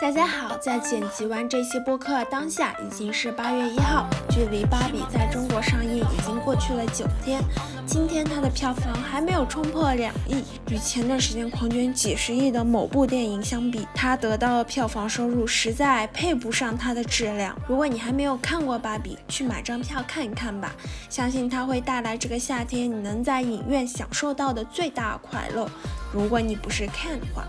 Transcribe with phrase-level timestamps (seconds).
[0.00, 7.42] 大家好，在剪辑完这期播客当下已经是八月一号，距离《芭比》在中国上映已经过去了九天。
[7.84, 17.58] 今天它的票房还没有冲破两亿，与前段时间狂卷几十亿的某部电影相比，它得到的票房收入实在配不上它的质量。
[17.66, 20.72] 如果你还没有看过《芭比》，去买张票看一看吧，
[21.10, 25.68] 相信它会带来这个夏天你能在影院享受到的最大快乐。
[26.12, 27.42] 如果你不是看的话。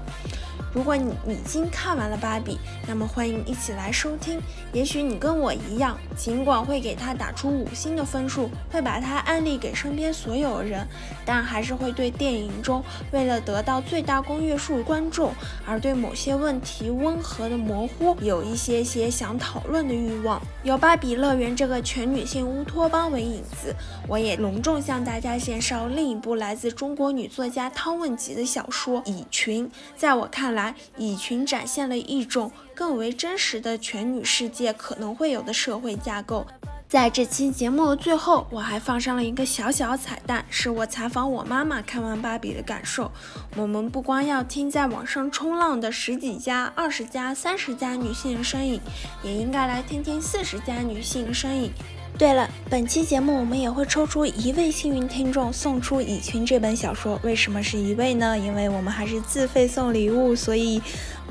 [0.74, 2.56] 如果你已经看完了《芭比》，
[2.88, 4.40] 那么欢迎一起来收听。
[4.72, 10.88] 也许你跟我一样，尽管会给他打出五星的分数，会把它安利给身边所有人，
[11.26, 15.34] 但还是会对电影中为了得到最大公约数观众
[15.66, 20.42] 而对某些问题温和的模糊有一些些想讨论的欲望。
[20.64, 23.76] 有《芭比乐园》这个全女性乌托邦为引子，
[24.08, 29.68] 我也隆重向大家介绍另一部来自中国女作家汤问吉的小说《蚁群》。
[29.96, 36.46] 在我看来，来蚁群展现了一种更为真实的全女世界可能会有的社会架构。
[36.90, 43.12] 在这期节目的最后，我还放上了一个小小彩蛋，是我采访我妈妈看完芭比的感受。
[43.56, 48.82] 我们不光要听在网上冲浪的十几家、二十家、三十家女性的身影，
[49.22, 51.72] 也应该来听听四十家女性的身影。
[52.20, 57.18] 对了，本期节目我们也会抽出一位幸运听众，送出《蚁群》这本小说。
[57.24, 58.38] 为什么是一位呢？
[58.38, 60.82] 因为我们还是自费送礼物，所以，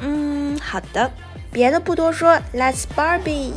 [0.01, 1.11] 嗯，好的，
[1.53, 3.53] 别的不多说，Let's Barbie。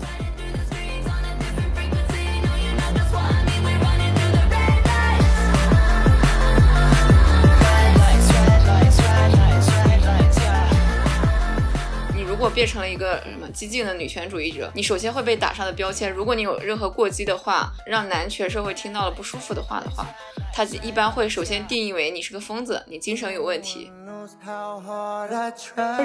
[12.42, 16.12] 如果变成了一个什么激进的女权主义者，你首先会被打上的标签。
[16.12, 20.08] 如果你有任何过激的话，让男权社会听到了不舒服的话的话，
[20.52, 23.92] 他一般会首先定义为你是个疯子，你精神有问题。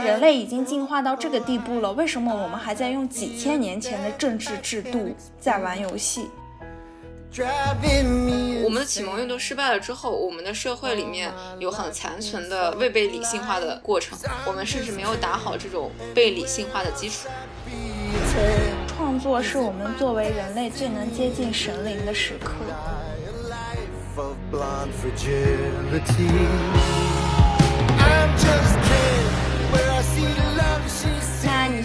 [0.05, 6.29] 人类已经进化到这个地步了，为什么我们还在用几千年前的政治制度在玩游戏？
[8.65, 17.29] 我们的启蒙运动失败了之后，我们的社会里面有很残存的未被理性化的过程，我们甚至没有打好这种被理性化的基础。
[18.87, 22.55] 创作是我们作为人类最能接近神灵的时刻。
[28.39, 28.86] 你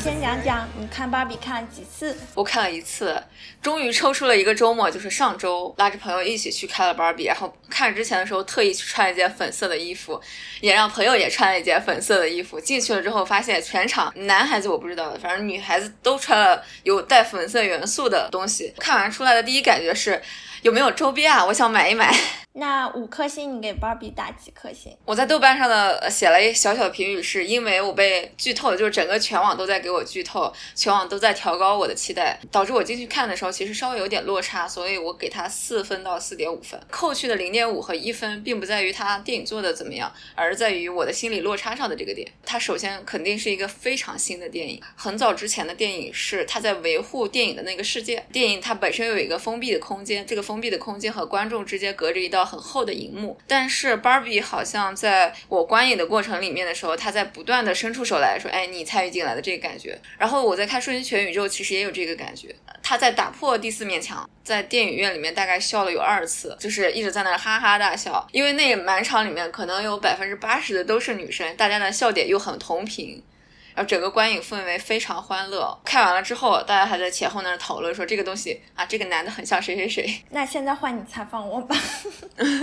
[0.01, 2.17] 先讲讲，你看芭比看了几次？
[2.33, 3.21] 我看了一次，
[3.61, 7.25] 终于抽出了一个周末，就是上周，拉着朋友一起去看了芭比。
[7.25, 10.19] 然后看之前的时候，特意去穿了一件粉色的衣服，
[10.59, 12.59] 也让朋友也穿了一件粉色的衣服。
[12.59, 18.73] 进去了之后，发现全场男孩子我不知道的，反正女孩子都穿了有带粉色元素的东西。
[18.79, 20.19] 看完出来的第一感觉是。
[20.61, 21.43] 有没有周边啊？
[21.43, 22.13] 我想买一买。
[22.53, 24.95] 那五颗星，你给芭比打几颗星？
[25.05, 36.77] 我在豆瓣上的写了一小小的评语，是因为我被剧透，就是整个全网都在给我剧透，全网都在调高我的期待，导致我进去看的时候其实稍微有点落差，所以我给它四分到四点五分。
[36.91, 42.29] 扣去的零点五和一分，并不在于它电影做的怎么样，而在于我的心理落差上的这个点。
[42.45, 50.50] 它首先肯定是一个非常新的电影，很早之前的电影是它在维护电影的那个世界，电影它本身有一个封闭的空间，这个。
[50.51, 62.53] 封闭的空间和观众之间隔着一道很厚的荧幕，但是 Barbie 好像在我观影的过程里面的时候，他在不断的伸出手来说：“哎，你参与进来的这个感觉。”然后我在看《瞬息全宇宙》，其实也有这个感觉。
[62.83, 73.23] 他在打破第四面墙，在电影院里面大概笑了有二次，就是一直在那哈哈大笑，因为那满场里面可能有百分之八十的都是女生，大家的笑点又很同频。
[73.75, 75.77] 然后整个观影氛围非常欢乐。
[75.83, 80.23] 看完了之后，大家还在前后那儿讨论说这个东西啊，这个男的很像谁谁谁。
[80.29, 81.75] 那现在换你采访我吧。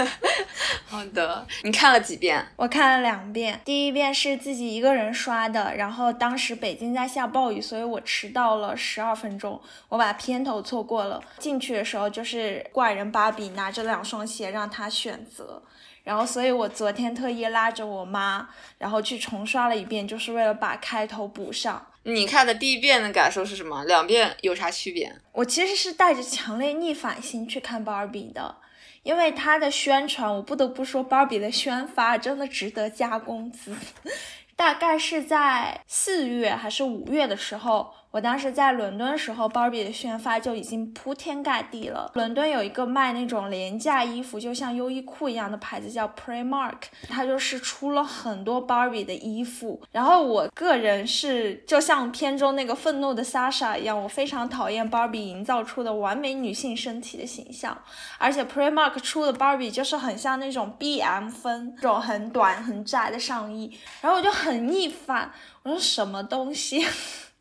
[0.87, 2.47] 好的，你看了几遍？
[2.57, 3.61] 我看了两遍。
[3.65, 11.21] 第一遍是自己一个人刷的，然后当时北京在下暴雨，所以我迟到了十二分钟，我把片头错过了。
[11.39, 15.63] 进去的时候就是怪人芭比拿着两双鞋让他选择。
[16.09, 18.49] 然后，所以我昨天特意拉着我妈，
[18.79, 21.87] 然后去重刷了一遍，就是为了把开头补上。
[22.05, 23.85] 你看的第一遍的感受是什么？
[23.85, 25.15] 两遍有啥区别？
[25.33, 28.57] 我其实是带着强烈逆反心去看芭比的，
[29.03, 33.77] 因为它的宣传，我不得不说，芭比的宣发真的值得加工资。
[34.57, 37.93] 大概是在四月还是五月的时候。
[38.19, 42.11] 我当时在伦敦时候，芭比的宣发就已经铺天盖地了。
[42.15, 46.75] 伦敦有一个卖那种廉价衣服，就像优衣库一样的牌子叫 Primark，
[47.09, 49.81] 它就是出了很多芭比的衣服。
[49.93, 57.81] 然后我个人是就像片中那个愤怒的 Sasha 一样，我非常讨厌芭比营造出的完美女性身体的形象。
[58.19, 65.31] 而且 Primark 出的芭比就是很像那种 BM 风，这种很短很窄的上衣，然后我就很逆反，
[65.63, 66.85] 我说什么东西？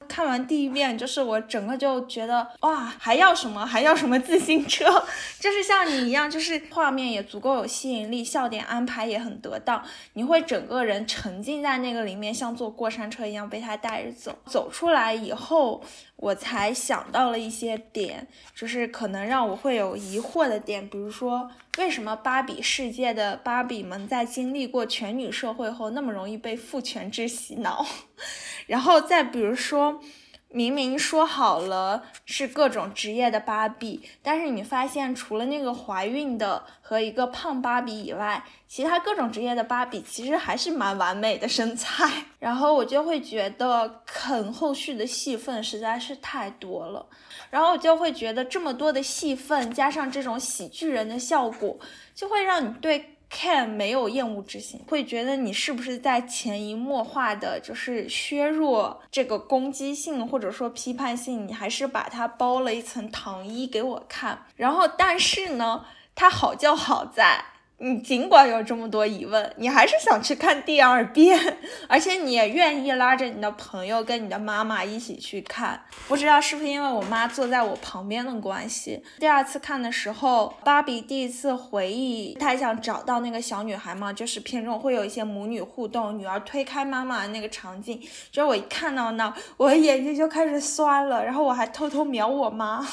[0.08, 3.66] 看完第一遍，就是我整个就觉得哇，还要什么？
[3.66, 4.86] 还要什么自行车？
[5.40, 9.84] 就是像你一样，就是画面也足够有吸引力，笑点安排也很得当，
[10.14, 14.36] 你会整个人沉浸在那个里面，像坐过山车一样被他带着走。
[14.46, 15.84] 走出来以后，
[16.18, 27.86] 我才想到了一些点，就是可能让我会有疑惑的点，比如说为什么芭比世界的芭比们在经历过全女社会后，那么容易被父权制洗脑？
[28.66, 30.02] 然后再比如说，
[30.50, 42.10] 明明说好了是各种职业的芭比，但是你发现除了那个怀孕的和一个胖芭比以外，其他各种职业的芭比其实还是蛮完美的身材。
[42.40, 47.06] 然后我就会觉得啃后续的戏份实在是太多了，
[47.50, 51.78] 然后我就会觉得这么多的戏份加上这种喜剧人的效果，
[52.16, 53.17] 就会让你对。
[53.30, 64.46] Can 没有厌恶之心，会觉得你是不是在潜移默化的，就是削弱这个攻击性或者说批判性，你还是把它包了一层糖衣给我看。
[64.56, 65.86] 然后，但是呢，
[66.16, 67.44] 它好就好在。
[67.80, 71.58] 你尽管有这么多疑问，你还是想去看第二遍，
[71.88, 75.80] 而且你也愿意拉着你的朋友跟你的妈妈一起去看。
[76.08, 88.02] 不知道是不是因为我妈坐在我旁边的关系，第二次看的时候，芭比第一次回忆，她想找到那个小女孩嘛，就是片中会有一些母女互动，女儿推开妈妈的那个场景，
[88.32, 92.84] 就是我一看到那，我眼睛就开始酸了，然后我还偷偷瞄我妈。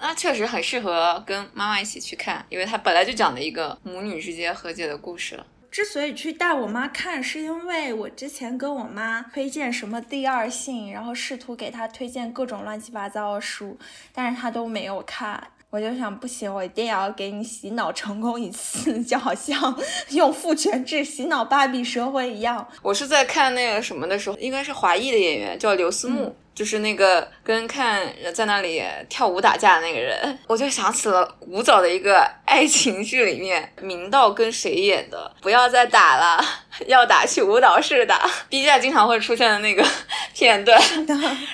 [0.00, 5.46] 那确实很适合跟妈妈一起去看，因为它本来就讲的一个母女之间和解的故事了。
[5.70, 13.78] 之所以去带我妈看，是因为我之前跟我妈推荐什么第二性，然后试图给她推荐各种乱七八糟的书，
[14.12, 15.40] 但是她都没有看。
[15.70, 19.80] 我就想，不行，我一定要给你洗脑成功一次，就好像
[20.10, 22.66] 用父权制洗脑芭比社会一样。
[22.82, 26.34] 我是在看那个什么的时候，应该是华裔的演员，叫刘思慕。
[26.54, 35.32] 就是那个跟看在那里跳舞打架的那个人，我就想起了古早的一个爱情剧里面，明道跟谁演的？
[35.40, 36.44] 不要再打了，
[36.86, 38.28] 要打去舞蹈室打。
[38.50, 39.82] B 站经常会出现的那个
[40.34, 40.78] 片段，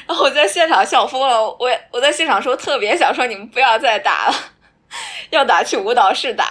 [0.06, 1.40] 然后我在现场笑疯了。
[1.40, 4.34] 我我在现场说特别想说你们不要再打了，
[5.30, 6.50] 要打去舞蹈室打。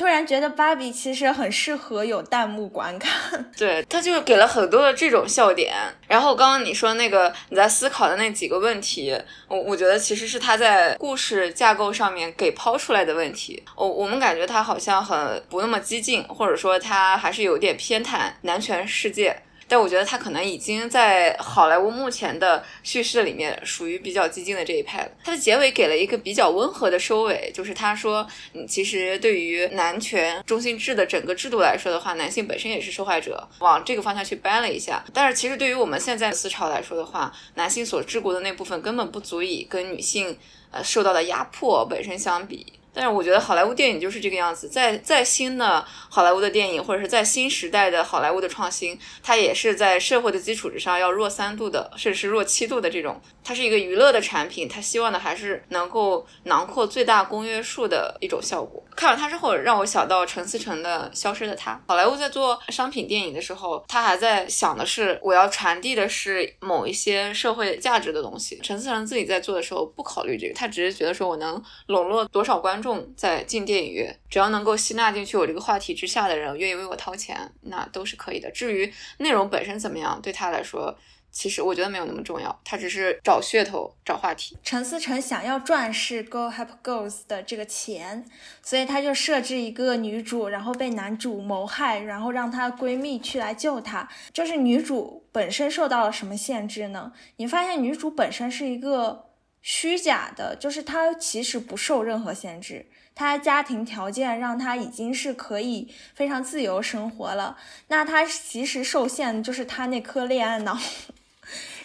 [0.00, 3.12] 突然觉得芭比其实很适合有弹幕观看，
[3.54, 5.74] 对，他就给了很多的这种笑点。
[6.08, 9.14] 然后刚刚你说那个你在思考的那几个问题，
[9.46, 13.62] 我我觉得其实是他在故事架构上面给抛出来的问题。
[13.76, 19.36] 我我们感觉他好像很不那么激进，或者说他还是有点偏袒男权世界。
[19.70, 25.10] 但我觉得他可能已经在好莱坞目前的叙事里面属于比较激进的这一派了。
[25.22, 35.04] 他的结尾给了一个比较温和的收尾，就是他说，嗯，其实对于男权中心制的整个制度来说的话，男性本身也是受害者，往这个方向去掰了一下。
[35.14, 40.36] 但是其实对于我们现在思潮来说的话，男性所治国的那部分根本不足以跟女性
[40.72, 42.72] 呃受到的压迫本身相比。
[42.92, 53.20] 但是我觉得好莱坞电影就是这个样子，在在新的好莱坞的电影，或者是在新时代的好莱坞的创新，它也是在社会的基础之上要弱三度的，甚至是弱七度的这种。
[53.42, 58.82] 它是一个娱乐的产品，它希望的还是能够囊括最大公约数的一种效果。
[58.94, 61.72] 看完它之后，让我想到陈思诚的《消失的他》。
[61.88, 68.60] 好莱坞在做商品电影的时候，他还在想的是我要传递的是某一些社会价值的东西。
[68.62, 78.50] 陈思诚自己在做的时候不考虑这个，他只是觉得说我能笼络多少观众在进电影院，只要能够吸纳进去我这个话题之下的人愿意为我掏钱，那都是可以的。
[78.50, 80.96] 至于内容本身怎么样，对他来说。
[81.32, 84.58] 其实我觉得没有那么重要，他只是找噱头、找话题。
[84.64, 88.24] 陈思诚想要赚是 Go Help Girls 的这个钱，
[88.64, 94.08] 所以他就设置一个女主，然后被男主谋害，然后让她闺蜜去来救她。
[94.32, 97.12] 就是女主本身受到了什么限制呢？
[97.36, 99.29] 你发现女主本身是一个
[99.62, 107.58] 虚假的，就是他其实不受任何限制，他家庭条件让他已经是可以非常自由生活了。
[107.88, 110.78] 那他其实受限就是他那颗恋爱脑。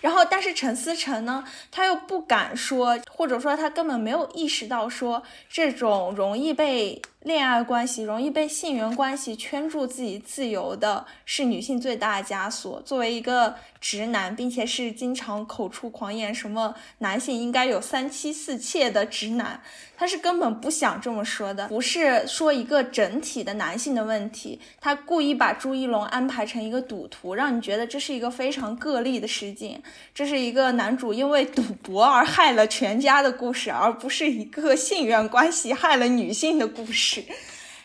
[0.02, 12.80] 然后，但是陈思诚呢，他又不敢说或者说他根本没有意识到说这种容易被恋爱关系、容易被性缘关系圈住自己自由的是女性最大的枷锁。
[12.84, 19.60] 作为一个直男，并且是经常口出狂言，什么男性应该有三妻四妾的直男，
[19.98, 21.68] 他是根本不想这么说的。
[21.68, 29.82] 不是说一个整体的男性的问题，他故意把朱一龙安排成一个赌徒，让你觉得这是一个非常个例的事件，
[30.14, 37.15] 这是一个男主因为赌博而害了全家的故事，而不是一个性缘关系害了女性的故事。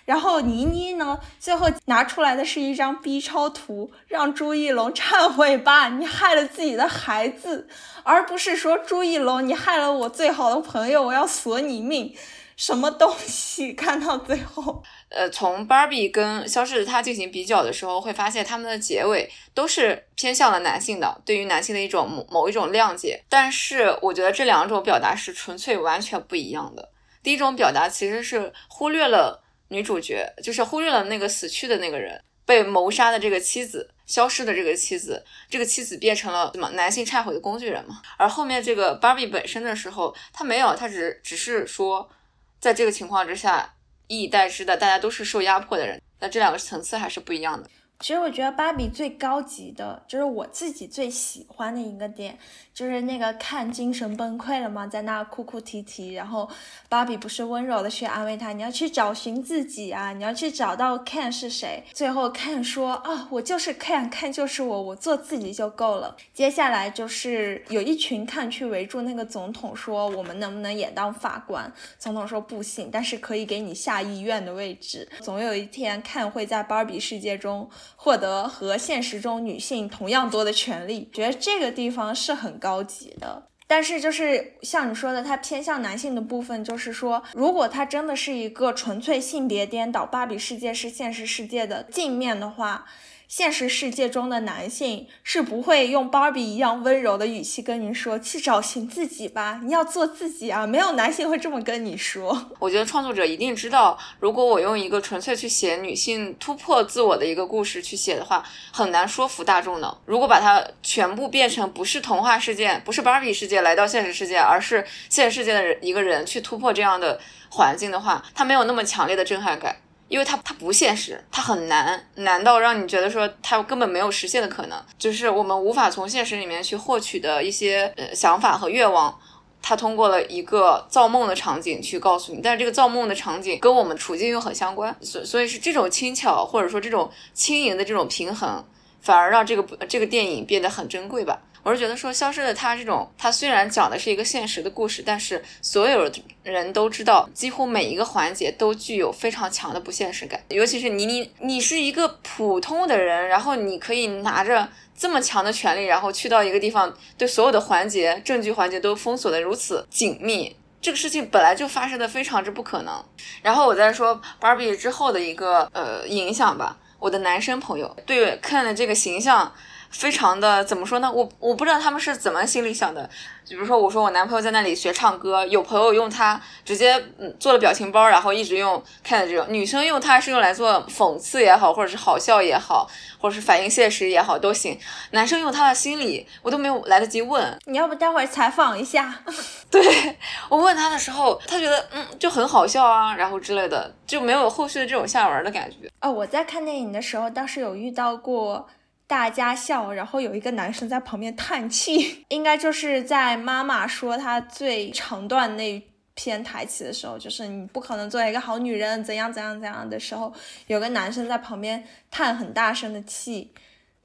[0.06, 7.68] 然后倪妮呢，最后拿出来的是一张 B 超图，让朱一龙忏悔吧，你害了自己的孩子，
[8.02, 12.12] 而不是说朱一龙你害了我最好的朋友，我要索你命，
[12.56, 13.72] 什么东西？
[13.74, 23.22] 看到最后，呃，从 Barbie 跟消失的她进行比较的时候，会发现他们的结尾都是偏向了男性的，对于男性的一种某某一种谅解。
[23.28, 26.88] 但是我觉得这两种表达是纯粹完全不一样的。
[27.22, 29.44] 第一种表达其实是忽略了。
[29.72, 38.02] 女主角就是忽略了那个死去的那个人，被谋杀的这个妻子，消失的这个妻子，这个妻子变成了什么男性忏悔的工具人嘛？
[38.16, 42.10] 而后面这个芭比本身的时候，他没有，他只只是说，
[42.58, 43.76] 在这个情况之下，
[44.08, 47.70] 以以代之的大家都是受压迫的人，那这两个层次还是不一样的。
[48.00, 52.36] 其实我觉得芭比最高级的，就是我自己最喜欢的一个点，
[52.80, 56.48] 就是那个看精神崩溃了嘛，在那哭哭啼啼，然后
[56.88, 61.84] 芭比不是温柔的去安慰他，你要去找寻自己啊，你要去找到 Ken 是谁。
[61.92, 66.16] 最后 Ken 说啊，我就是 Ken，Ken 就是我，我做自己就够了。
[66.32, 71.70] 接下来就是有一群看去围住那个总统，说我们能不能也当法官？
[71.98, 75.06] 总统说不行，但是可以给你下议院的位置。
[75.20, 77.68] 总有一天 Ken 会在芭比世界中。
[78.02, 83.42] 获得和现实中女性同样多的权利，觉得这个地方是很高高级的。
[83.66, 92.86] 但是就是像你说的，它偏向男性的部分，就是说，如果它真的是一个纯粹性别颠倒，芭比世界是现实世界的镜面的话。
[93.30, 100.66] 现实世界中的男性是不会用芭比一样温柔的语气跟您说去找寻自己吧，你要做自己啊！
[100.66, 102.50] 没有男性会这么跟你说。
[102.58, 109.96] 我觉得创作者一定知道，如果我用一个纯粹去写女性突破自我的一个故事去写的话，很难说服大众的。
[110.06, 119.76] 如果把它全部变成不是童话世界，不是芭比世界来到现实世界，而是现实世界的人一个人去突破这样的环境的话，它没有那么强烈的震撼感。
[120.10, 129.16] 因为它它不现实，它很难，难到让你觉得说它根本没有实现的可能，就是我们无法从现实里面去获取的一些呃想法和愿望，
[129.62, 138.64] 它通过了一个造梦的场景去告诉你，但是这个造梦的场景跟我们处境又很相关，所所以是这种轻巧或者说这种轻盈的这种平衡，
[139.00, 141.40] 反而让这个这个电影变得很珍贵吧。
[141.62, 146.10] 我是觉得说，消失的他这种，他虽然讲的是一个现实的故事，但是所有
[146.42, 150.42] 人都知道，几乎每一个环节都具有非常强的不现实感。
[150.48, 163.04] 尤其是你，你，你是一个普通的人，然后你可以拿着这么强的权利，然后去到一个地方，对所有的环节、证据环节都封锁的如此紧密，这个事情本来就发生的非常之不可能。
[163.42, 169.52] 然后我再说 Barbie 之后的一个呃影响吧，我的男生朋友对 Ken 的这个形象。
[169.90, 171.10] 非常的怎么说呢？
[171.10, 173.08] 我我不知道他们是怎么心里想的。
[173.48, 179.44] 比如说，我说我男朋友在那里学唱歌，有朋友用它直接嗯做了表情包，然后一直用看的这种。
[179.52, 184.78] 女生用它是用来做讽刺也好，或者是好笑也好，或者是反映现实也好都行。
[185.10, 187.58] 男生用他的心理，我都没有来得及问。
[187.66, 189.12] 你要不待会儿采访一下？
[189.68, 190.16] 对
[190.48, 195.90] 我问他的时候，他觉得嗯就很好笑啊，然后之类的，就没有后续的这种下文的感觉。
[196.00, 198.68] 哦，我在看电影的时候倒是有遇到过。
[199.10, 205.82] 大家笑，然后有一个男生在旁边叹气， 应该就是在妈妈说她最长段那
[206.14, 210.32] 篇台词的时候，就是你不可能做一个好女人，怎样怎样怎样的时候，
[210.68, 213.52] 有个男生在旁边叹很大声的气，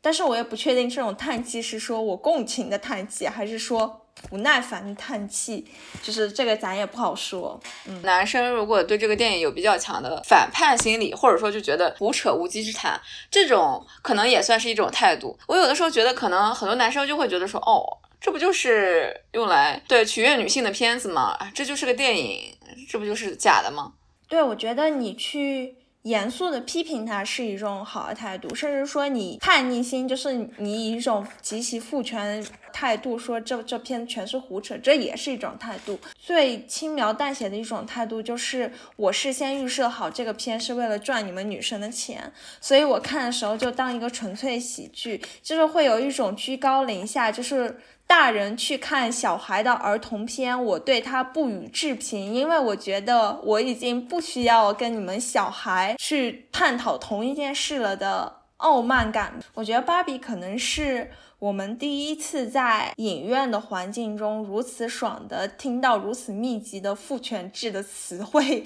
[0.02, 4.05] 但是我也不确定这种叹气是说我共情的叹气，还是说。
[4.30, 5.66] 不耐烦的叹气，
[6.02, 7.60] 就是这个咱也不好说。
[7.86, 15.38] 嗯，男生如果对这个电影有比较强的反叛心理，或者说就觉得胡扯无稽之谈，这种可能也算是一种态度。
[15.48, 17.86] 我有的时候觉得，可能很多男生就会觉得说，哦，
[18.20, 21.38] 这不就是用来对取悦女性的片子吗？
[21.54, 22.58] 这就是个电影，
[22.90, 23.94] 这不就是假的吗？
[24.28, 25.76] 对，我觉得你去。
[26.06, 36.00] 严肃的批评他是一种好的态度，甚至说你叛逆心，就是你以一种极其父权态度说这这篇全是胡扯，这也是一种态度。
[36.16, 42.32] 最轻描淡写的一种态度就是我事先预设好这个片是为了赚你们女生的钱，
[42.62, 47.80] 所以我看的时候就当一个纯粹喜剧，就是会有一种居高临下，就是。
[48.08, 59.40] 大人去看小孩的儿童片，我对他不予置评，因为我觉得我已经不需要跟你们小孩去探讨同一件事了的傲慢感。
[59.56, 61.12] 我觉得芭比可能是。
[61.38, 68.66] 我们第一次在影院的环境中如此爽的听到如此密集的父权制的词汇，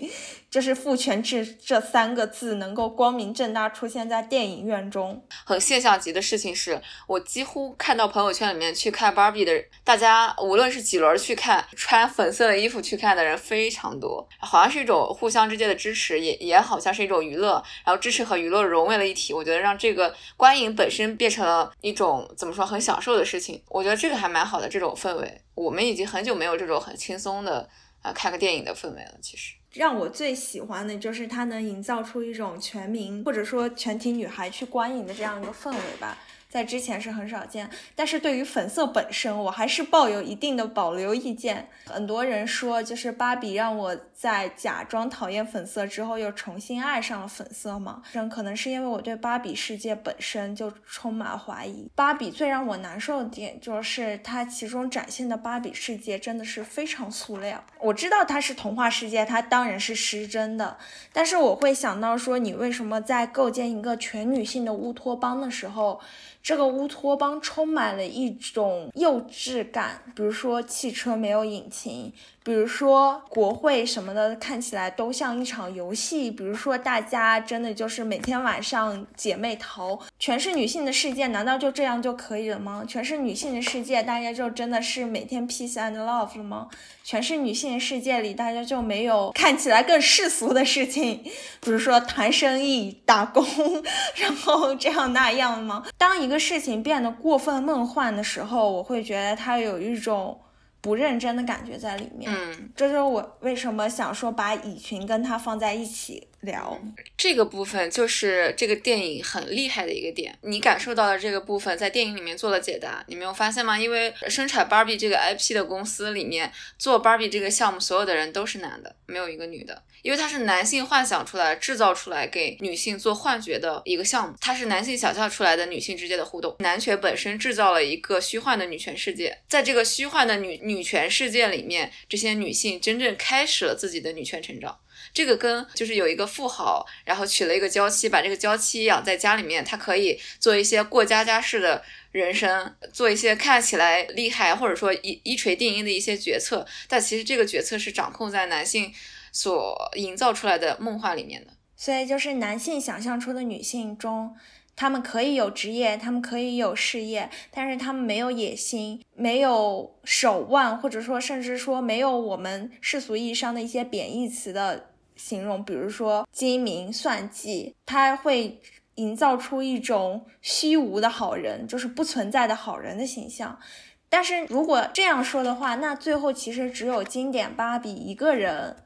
[0.49, 5.21] 就是父权制这三个字能够光明正大出现在电影院中。
[5.43, 9.53] 很现象级的事情是我几乎看到朋友圈里面去看芭比的
[9.83, 19.33] 大家无论是几轮去看，穿粉色的衣服去看的人非常多，好像是一种互相之间的支持，也也好像是一种娱乐，然后支持和娱乐融为了一体。
[19.33, 22.65] 我觉得让这个观影本身变成了一种怎么说？
[22.65, 24.69] 很享受的事情，我觉得这个还蛮好的。
[24.69, 27.67] 这种氛围，我们已经很久没有这种很轻松的
[28.03, 29.15] 啊看个电影的氛围了。
[29.19, 36.17] 其实，让我最喜欢的就是它能营造出一种全民或者说全体女孩去观影的这样一个氛围吧。
[36.49, 41.69] 在之前是很少见，但是对于粉色本身，我还是抱有一定的保留意见。
[41.85, 48.01] 很多人说，就是芭比让我在假装讨厌粉色之后，又重新爱上了粉色吗？
[48.29, 51.89] 可能是因为我对芭比世界本身就充满怀疑。
[51.95, 57.63] 芭比最让我难受的点，就是它其中展现的芭比世界真的是非常塑料。
[57.79, 60.77] 我知道它是童话世界，它当然是失真的，
[61.13, 66.01] 但是我会想到说，你为什么在构建一个全女性的乌托邦的时候？
[66.41, 72.13] 这个乌托邦充满了一种幼稚感，比如说汽车没有引擎。
[72.49, 76.31] 比如说国会什么的，看起来都像一场游戏。
[76.31, 82.83] 比如说大家真的就是每天晚上姐妹淘，全是女性的世界，难道就这样就可以了吗？
[82.87, 86.69] 全是女性的世界，大家就真的是每天 peace and love 了吗？
[87.03, 91.21] 全是女性的世界里，大家就没有看起来更世俗的事情，
[91.61, 93.45] 比如说谈生意、打工，
[94.17, 95.85] 然后这样那样吗？
[95.99, 100.39] 当一个事情变得过分梦幻的时候，我会觉得它有一种。
[100.81, 106.27] 不认真的感觉在里面，嗯，这就是我为什么想说把蚁群跟他放在一起。
[106.41, 106.79] 聊
[107.17, 113.77] 这个部分就是这个电影很厉害的一个点，你感受到的这个部分在电影里面做了解答，你没有发现吗？
[113.77, 134.79] 因为生产 Barbie 这个 IP 的公司里面做 Barbie 这个项目，所有的人都是男的，没有一个女的，因为它是男性幻想出来、制造出来给女性做幻觉的一个项目，它是男性想象出来的女性之间的互动，男权本身制造了一个虚幻的女权世界，在这个虚幻的女女权世界里面，这些女性真正开始了自己的女权成长。
[135.13, 148.93] 这个跟就是有一个富豪，然后娶了一个娇妻，把这个娇妻养在家里面，他可以做一些过家家式的人生，做一些看起来厉害或者说一一锤定音的一些决策，但其实这个决策是掌控在男性
[149.31, 151.51] 所营造出来的梦幻里面的。
[151.75, 154.35] 所以就是男性想象出的女性中，
[154.75, 164.87] 他们可以有职业，他们可以有事业，但是他们没有野心，没有手腕，或者说甚至说没有我们世俗意义上的一些贬义词的。
[165.19, 168.57] 形容，比如说精明算计，他会
[168.95, 173.59] 营造出一种虚无的好人，就是不存在的好人的形象。
[174.07, 178.77] 但是如果这样说的话，那最后其实只有经典芭比一个人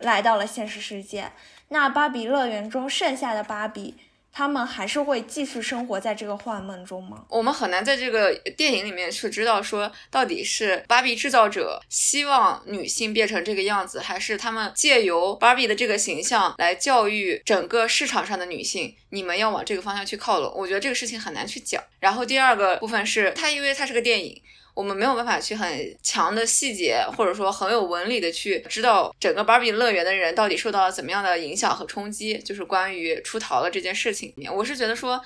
[0.00, 1.30] 来到了现实世界。
[1.68, 3.94] 那芭比乐园中剩下的芭比。
[4.32, 7.24] 他们还是会继续生活在这个幻梦中吗？
[7.28, 20.52] 我们很难在这个电影里面去知道，说到底是芭比制造者希望女性变成这个样子，还是他们借由芭比的这个形象来教育整个市场上的女性，你们要往这个方向去靠拢。
[20.54, 21.82] 我觉得这个事情很难去讲。
[21.98, 24.40] 然后第二个部分是，它因为它是个电影。
[24.74, 34.54] 我们没有办法去很强的细节，或者说很有纹理的去知道整个芭比乐园的人到底受到了怎么样的影响和冲击，就是关于出逃了这件事情里面。
[34.54, 35.20] 我是觉得说，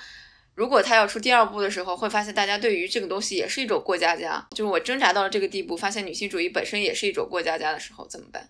[0.55, 8.49] 如果他要出第二部的时候，会发现大家对于这个东西也是一种过家家，就是我挣扎到了这个地步，发现女性主义本身也是一种过家家的时候怎么办？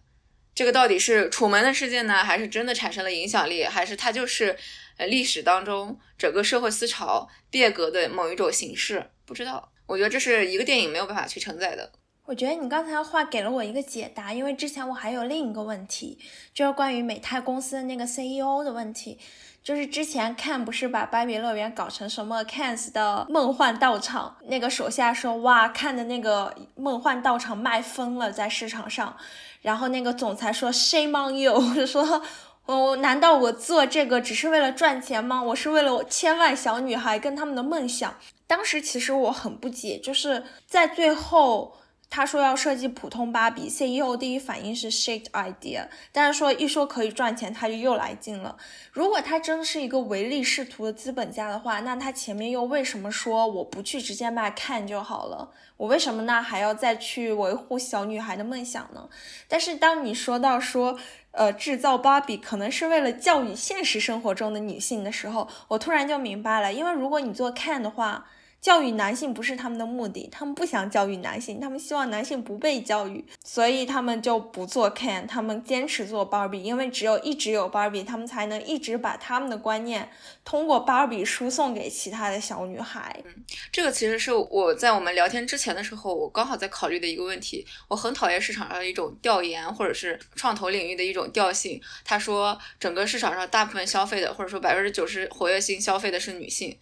[0.55, 4.55] 这个到底是楚门的事件呢，还是真的产生了影响力，还是它就是
[4.95, 9.11] 呃历史当中整个社会思潮变革的某一种形式？
[9.25, 9.73] 不知道。
[9.87, 11.91] 我觉得这是一个电影没有办法去承载的。
[12.25, 16.17] 我觉得你刚才的话给了我一个解答，因为之前我还有另一个问题，
[16.53, 19.19] 就是关于美泰公司的那个 CEO 的问题。
[19.63, 29.17] 就是之前 Ken 不是把芭比乐园搞成什么 Ken's 的梦幻道场，那个手下说哇，看的那个梦幻道场卖疯了在市场上，
[29.63, 32.21] 然后那个总裁说 Shame on you， 说
[32.65, 35.41] 哦，难道我做这个只是为了赚钱吗？
[35.41, 38.15] 我是为了我千万小女孩跟他们的梦想。
[38.47, 41.77] 当时其实我很不解，就是在最后。
[42.07, 48.55] 他说要设计普通芭比，CEO 第一反应是 shit idea，但是说一说可以赚钱，他就又来劲了。
[48.91, 55.49] 如果他真的是一个唯利是图的资本家的话，那他前面又为什么说我不去直接卖看就好了？
[55.77, 59.09] 我为什么呢还要再去维护小女孩的梦想呢？
[59.49, 60.97] 但是当你说到说，
[61.35, 68.25] 呃，制造芭比可能是为了教育现实生活中的女性的时候，我突然就明白了，因为如果你做看的话。
[68.61, 80.09] 教育男性不是他们的目的，他们不想教育男性，他们希望男性不被教育，所以他们就不做 Ken，他们坚持做 Barbie，因为只有一直有 Barbie，他们才能一直把他们的观念
[80.43, 83.21] 通过 Barbie 输送给其他的小女孩。
[83.25, 87.63] 嗯，这个其实是我在我们聊天之前的时候，我刚好在考虑的一个问题。
[87.87, 91.79] 我很讨厌市场上的一种调研，或者是创投领域的一种调性。
[92.03, 96.75] 他说，整个市场上大部分消费的，或者说百分之九十活跃性消费的是女性。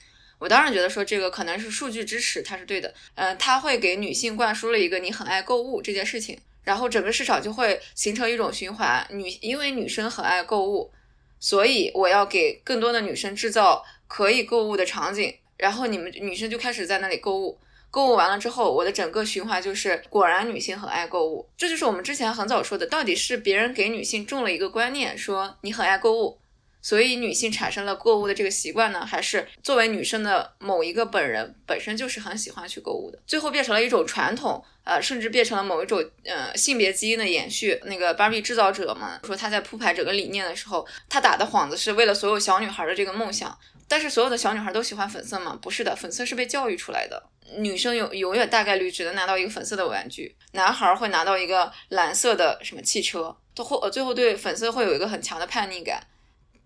[0.43, 2.93] 我当然觉得说这个可能是数据支持，它是对的。
[3.15, 9.07] 嗯，它会给女性灌输了一个你很爱购物这件事情，然后整个市场就会形成一种循环。
[9.11, 10.91] 女因为女生很爱购物，
[11.39, 17.57] 所以我要给更多的女生制造可以购物的场景，然后你们女生就开始在那里购物。
[17.89, 21.47] 购物完了之后，我的整个循环就是果然女性很爱购物。
[21.55, 26.37] 这就是我们之前很早说的，到底是别人给女性种了一个观念，说你很爱购物。
[26.83, 37.81] 所以女性产生了购物的这个习惯呢，还是作为女生的某一个本人本身就是很喜欢去购物的，最后变成了一种传统，呃，甚至变成了某一种呃性别基因的延续。
[37.85, 43.57] 那个芭比制造者嘛，说他在铺排整个理念的时候，他打的幌子是为了所有小女孩的这个梦想。
[43.87, 45.57] 但是所有的小女孩都喜欢粉色吗？
[45.61, 47.21] 不是的，粉色是被教育出来的。
[47.57, 56.01] 女生永永远大概率只能拿到一个粉色的玩具，男孩会拿到一个蓝色的什么汽车，都会最后对粉色会有一个很强的叛逆感。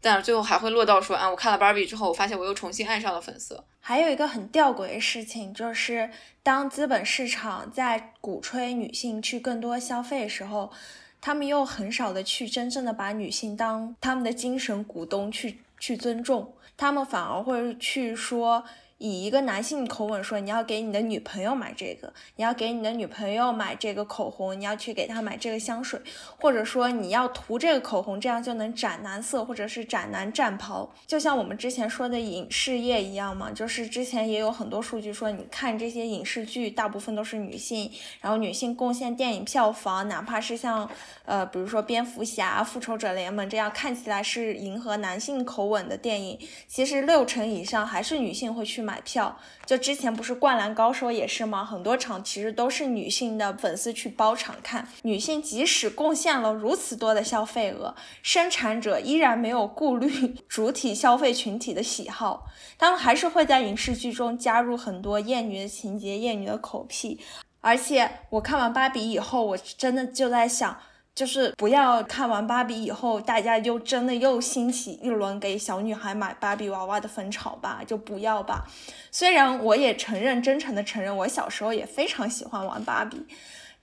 [0.02, 3.64] 但是最后还会落到说，啊，我看了芭比之后，我发现我又重新爱上了粉色。
[3.80, 6.10] 还有一个很吊诡的事情，就是
[6.44, 10.72] 当资本市场在鼓吹女性去更多消费的时候，
[11.22, 18.64] 他们又很少的去真正的把女性当他们的精神股东去去尊重，他们反而会去说。
[19.00, 26.02] 以一个男性口吻说，你要给你的女朋友买这个，你要给你的女朋友买这个口红，你要去给她买这个香水，
[26.40, 30.92] 或者说你要涂这个口红，这样就能斩男色，或者是斩男战袍。
[31.06, 40.90] 就像我们之前说的影视业一样嘛，就是之前也有很多数据说，你看这些影视剧，大部分都是女性，然后女性贡献电影票房，哪怕是像
[41.26, 48.87] 呃，比如说蝙蝠侠、复仇者联盟这样看起来是迎合男性口吻的电影，其实六成以上还是女性会去。
[48.88, 51.66] 买票，就之前不是《灌篮高手》也是吗？
[51.66, 54.88] 很多场其实都是女性的粉丝去包场看。
[55.02, 60.10] 女性即使贡献了如此多的消费额，生产者依然没有顾虑
[60.48, 62.48] 主体消费群体的喜好，
[62.78, 67.20] 他们还是会在影视剧中加入很多厌女的情节、厌女的口癖。
[67.60, 70.80] 而且我看完芭比以后，我真的就在想。
[71.18, 78.68] 就是不要看完芭比以后，大家就真的又兴起一轮给小女孩买芭比娃娃的风潮吧，就不要吧。
[79.12, 83.26] 虽然我也承认，真诚的承认，我小时候也非常喜欢玩芭比。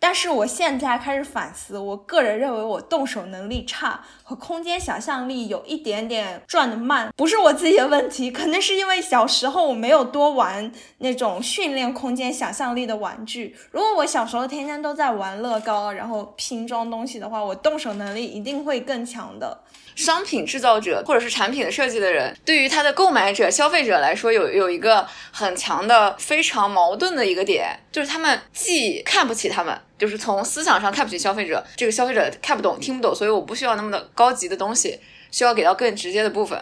[0.07, 13.57] 但是我现在开始反思，我个人认为我动手能力差和空间想象力有一点点转的慢，不是我自己的问题，可能是因为小时候我没有多玩那种训练空间想象力的玩具。
[13.71, 19.63] 如果我小时候天天都在玩乐高，然后拼装东西的话，我动手能力一定会更强的。
[19.95, 34.99] 商品制造者或者是产品的设计的人，对于他的购买者、消费者来说，有有一个很强的、非常矛盾的一个点，就是他们既看不起他们，就是从思想上看不起消费者，这个消费者看不懂、听不懂，所以我不需要那么的高级的东西，
[35.31, 36.61] 需要给到更直接的部分。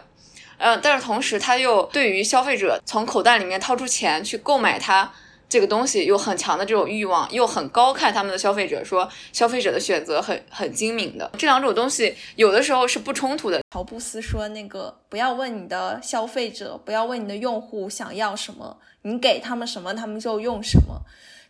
[0.58, 5.12] 嗯，但是同时他又对于消费者从口袋里面掏出钱去购买它。
[5.52, 13.60] 这个东西有很强的这种欲望，又很高看他们的消费者，说消费者的选择很很精明的，这两种东西有的时候是不冲突的。
[13.70, 21.02] 乔布斯说：“那个不要问你的消费者，不要问你的用户想要什么，你给他们什么，他们就用什么。”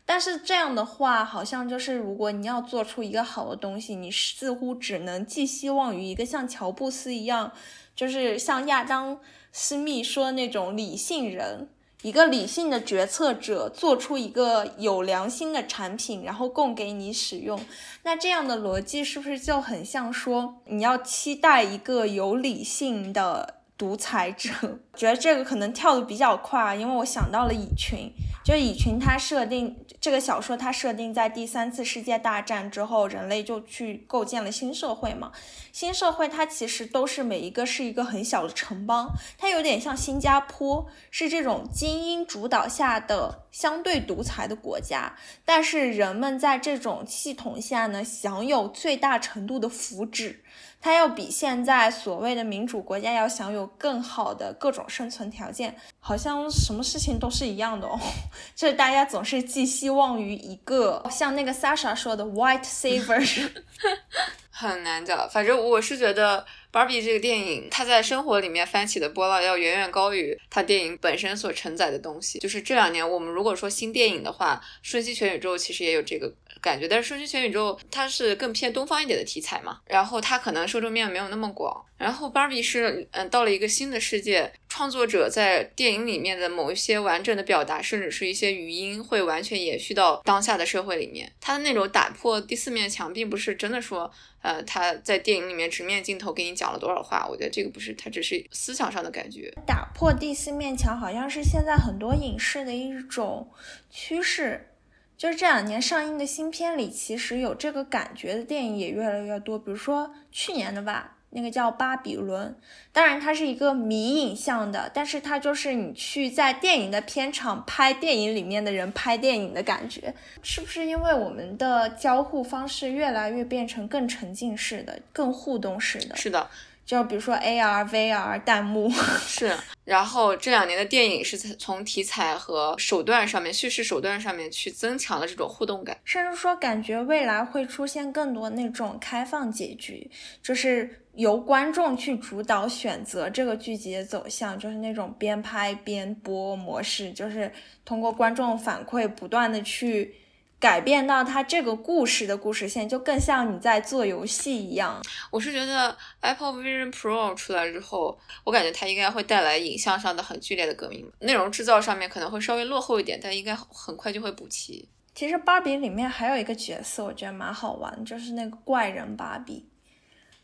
[0.05, 7.53] 但是这样的话，好像就是如果你要做出一个好的东西，你似乎只能寄希望于一个像乔布斯一样，
[7.95, 9.21] 就是像亚当
[9.53, 11.69] 斯密说的那种理性人。
[12.03, 17.59] 一个理性的决策者做出一个有良心的产品，然后供给你使用，
[18.03, 23.55] 那这样的逻辑是不是就很像说你要期待一个有理性的？
[23.79, 24.51] 独裁者，
[24.95, 28.13] 觉得这个可能跳的比较快，因为我想到了蚁群，
[28.45, 35.31] 就蚁群它设定这个小说，它设定在第三次世界大战之后，人类就去构建了新社会嘛。
[35.71, 50.37] 新社会它其实都是每一个是一个很小的城邦，它有点像新加坡，是这种精英主导下的相对独裁的国家，但是人们在这种系统下呢，享有最大程度的福祉。
[50.83, 57.97] 它要比现在所谓的民主国家要享有更好的各种生存条件，好像什么事情都是一样的哦。
[58.57, 63.51] 就是大家总是寄希望于一个，像那个 Sasha 说的 White Savior，
[64.51, 65.31] 很难讲。
[65.31, 66.45] 反正我是觉得。
[66.73, 72.39] Barbie 这个电影，它在生活里面翻起的波浪要远远高于它电影本身所承载的东西。
[72.39, 81.85] 就是这两年，我们如果说新电影的话，《瞬息全宇宙》其实也有这个感觉，但是《瞬息全宇宙》它是更偏东方一点的题材嘛，然后它可能受众面没有那么广。
[81.99, 91.31] 然后芭比是，嗯，到了一个新的世界，创作者在电影里面的某一些完整的表达，甚至是一些语音，会完全延续到当下的社会里面。
[91.41, 97.25] 他的那种打破第四面墙，并不是真的说，呃，他在电影里面直面镜头给你讲了多少话。
[97.29, 99.53] 我觉得这个不是，他只是思想上的感觉。
[99.65, 103.49] 打破第四面墙，好像是现在很多影视的一种
[103.91, 104.72] 趋势，
[105.17, 109.59] 就是这两年上映的新片里，其实有这个感觉的电影也越来越多。
[109.59, 111.17] 比如说去年的吧。
[111.35, 112.49] 那个叫《巴比伦》，
[112.93, 126.15] 当然它是一个迷影像的，但是它就是你去在电影的片场拍电影里面的人拍电影的感觉，是不是因为我们的交互方式越来越变成更沉浸式的、更互动式的？
[126.17, 126.51] 是的。
[126.85, 128.91] 就比如说 AR、VR 弹幕
[129.27, 140.11] 是，然后这两年的电影是从题材和手段上面、叙事手段上面去增强了这种互动感，甚至说感觉未来会出现更多那种开放结局，
[140.43, 147.51] 就是由观众去主导选择这个剧集的走向，就是那种边拍边播模式，就是
[147.85, 150.15] 通过观众反馈不断的去。
[150.63, 155.03] 改变到它这个故事的故事线，就更像你在做游戏一样。
[155.29, 161.11] 我是觉得 Apple Vision Pro 出来之后，我感觉它应该会带来影像上的很剧烈的革命。
[161.19, 164.89] 内容制造上面可能会稍微落后一点，但应该很快就会补齐。
[165.17, 169.67] 其实芭比里面还有一个角色，我觉得蛮好玩，就是那个怪人芭比。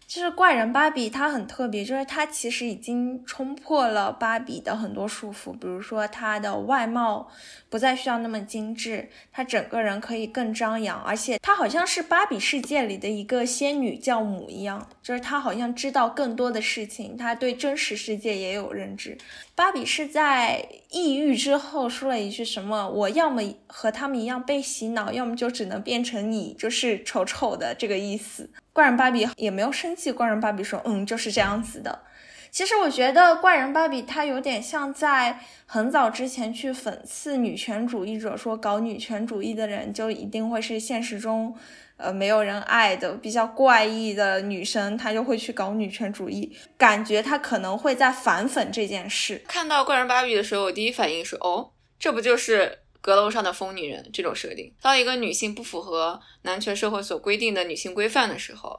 [0.08, 7.28] 就是怪人芭比，它很特别，就是它其实已经冲破了芭比的很多束缚，比如说她的外貌
[7.68, 19.18] 不再需要那么精致，她整个人可以更张扬，而且她好像是芭比世界里的一个仙女教母一样，就是她好像知道更多的事情，她对真实世界也有认知。
[19.58, 32.02] 芭比是在抑郁之后说了一句什么：“我要么和他们一样被洗脑，要么就只能变成你，就是丑丑的这个意思。”怪人芭比也没有生气，怪人芭比说：“嗯，就是这样子的。”
[32.52, 41.56] 其实我觉得怪人芭比她有点像在很早之前去讽刺女权主义者，说搞女权主义的人就一定会是现实中，
[41.98, 49.44] 呃，没有人爱的比较怪异的女生，她就会去搞女权主义，感觉她可能会在反讽这件事。
[49.46, 52.78] 看到怪人芭比的时候，我第一反应是：哦，这不就是？
[53.00, 58.78] 阁楼上的疯女人这种设定，当一个女性不符合男权社会所规定的女性规范的时候，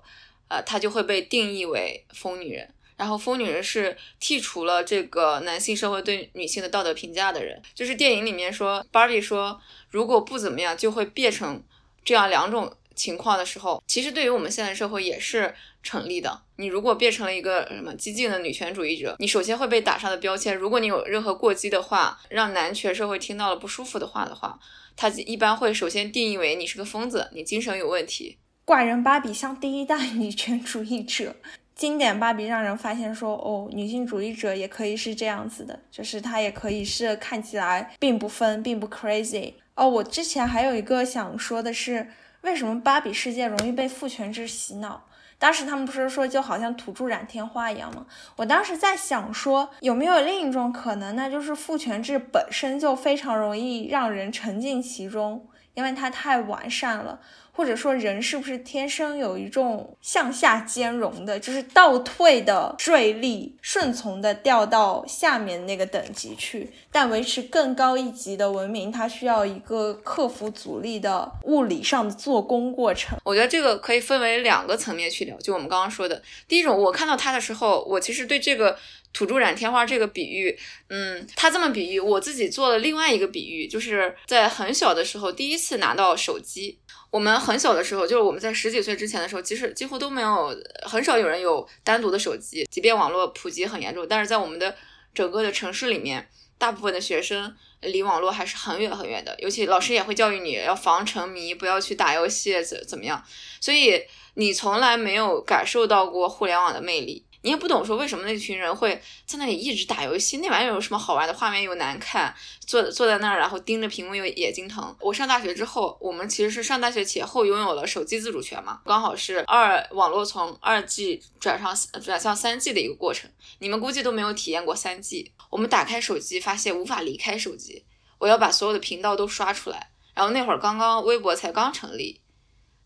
[0.50, 2.70] 呃，她就会被定义为疯女人。
[2.98, 7.60] 然后疯女人是剔除了这个男性社会对女性的道德评价的人。
[7.74, 11.64] 就是电影里面说芭比说，如果不怎么样，就会变成
[12.04, 12.76] 这样两种。
[13.00, 16.42] 情况的时候，其实对于我们现在社会也是成立的。
[16.58, 20.54] 你如果变成了一个什么激进的女权主义者，你首先会被打上的标签。
[20.54, 24.60] 如果你有任何过激的话，让男权社会听到了不舒服的话的话，
[24.98, 28.38] 他一般会首先定义为你是个疯子，你精神有问题。
[28.66, 31.34] 怪人芭比像第一代女权主义者，
[31.74, 39.54] 经典芭比让人发现说，哦，女性主义者也可以是这样子的，就是她也可以是看起来并不疯，并不 crazy。
[39.76, 42.10] 哦，我之前还有一个想说的是。
[42.42, 45.06] 为什么芭比世界容易被父权制洗脑？
[45.38, 48.06] 当时他们不是说就好像土著染天花一样吗？
[48.36, 51.30] 我当时在想说，有没有另一种可能那？
[51.30, 57.20] 就是父权制本身就非常容易让人沉浸其中，因为它太完善了。
[57.52, 66.72] 或者说，人是不是天生有一种向下兼容的，就是倒退的坠力，顺从的掉到下面那个等级去？
[66.92, 73.18] 但维持更高一级的文明，它需要一个克服阻力的物理上的做工过程。
[73.24, 75.38] 我觉得这个可以分为两个层面去聊。
[75.38, 78.78] 就我们刚刚说的，第一种，我看到它的时候，我其实对这个
[79.12, 80.58] 土著染天花这个比喻，
[80.90, 86.80] 嗯，他这么比喻，我自己做了另外一个比喻，就是在很小的时候第一次拿到手机。
[87.12, 92.68] 我们很小的时候，就是我们在十几岁之前的时候，其实几乎都没有，很少有人有单独的手机。
[92.70, 94.76] 即便网络普及很严重，但是在我们的
[95.14, 99.36] 整个的城市里面，大部分的学生离网络还是很远很远的。
[99.40, 103.24] 尤其老师也会教育你要防沉迷，不要去打游戏怎怎么样。
[103.60, 104.04] 所以
[104.36, 107.26] 你从来没有感受到过互联网的魅力。
[107.42, 111.34] 你也不懂说为什么那群人会在那里一直打游戏，那玩意儿有什么好玩的？
[111.34, 114.94] 画面又难看，坐坐在那儿，然后盯着屏幕又眼睛疼。
[115.00, 123.32] 我上大学之后，我们其实是上大学前后拥有了手机自主权嘛，刚好是二网络从二 G 转上转向三 G 的一个过程。
[123.60, 125.32] 你们估计都没有体验过三 G。
[125.50, 127.86] 我们打开手机，发现无法离开手机，
[128.18, 129.92] 我要把所有的频道都刷出来。
[130.14, 132.20] 然后那会儿刚刚微博才刚成立，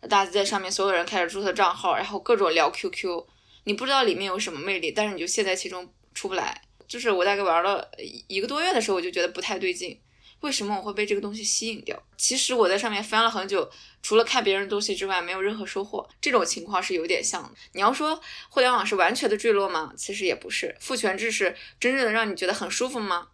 [0.08, 3.26] 大家在上面所有人开始注册账号，然后各种聊 QQ。
[3.66, 6.62] 你不知道里面有什么魅力，但是你就陷在其中出不来。
[6.88, 7.90] 就是我大概玩了
[8.28, 10.00] 一个多月的时候，我就觉得不太对劲，
[10.42, 12.00] 为什么我会被这个东西吸引掉？
[12.18, 13.68] 其实我在上面翻了很久，
[14.04, 16.08] 除了看别人东西之外，没有任何收获。
[16.22, 17.50] 这种情况是有点像的。
[17.72, 19.94] 你要说互联网是完全的坠落吗？
[19.98, 20.76] 其实也不是。
[20.80, 23.30] 父权制是真正的让你觉得很舒服吗？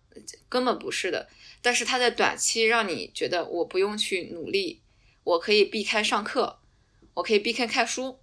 [0.48, 1.28] 根本不是的。
[1.62, 4.82] 但是它在短期让你觉得我不用去努力，
[5.26, 6.60] 我可以避开上课，
[7.16, 8.20] 我可以避开看书。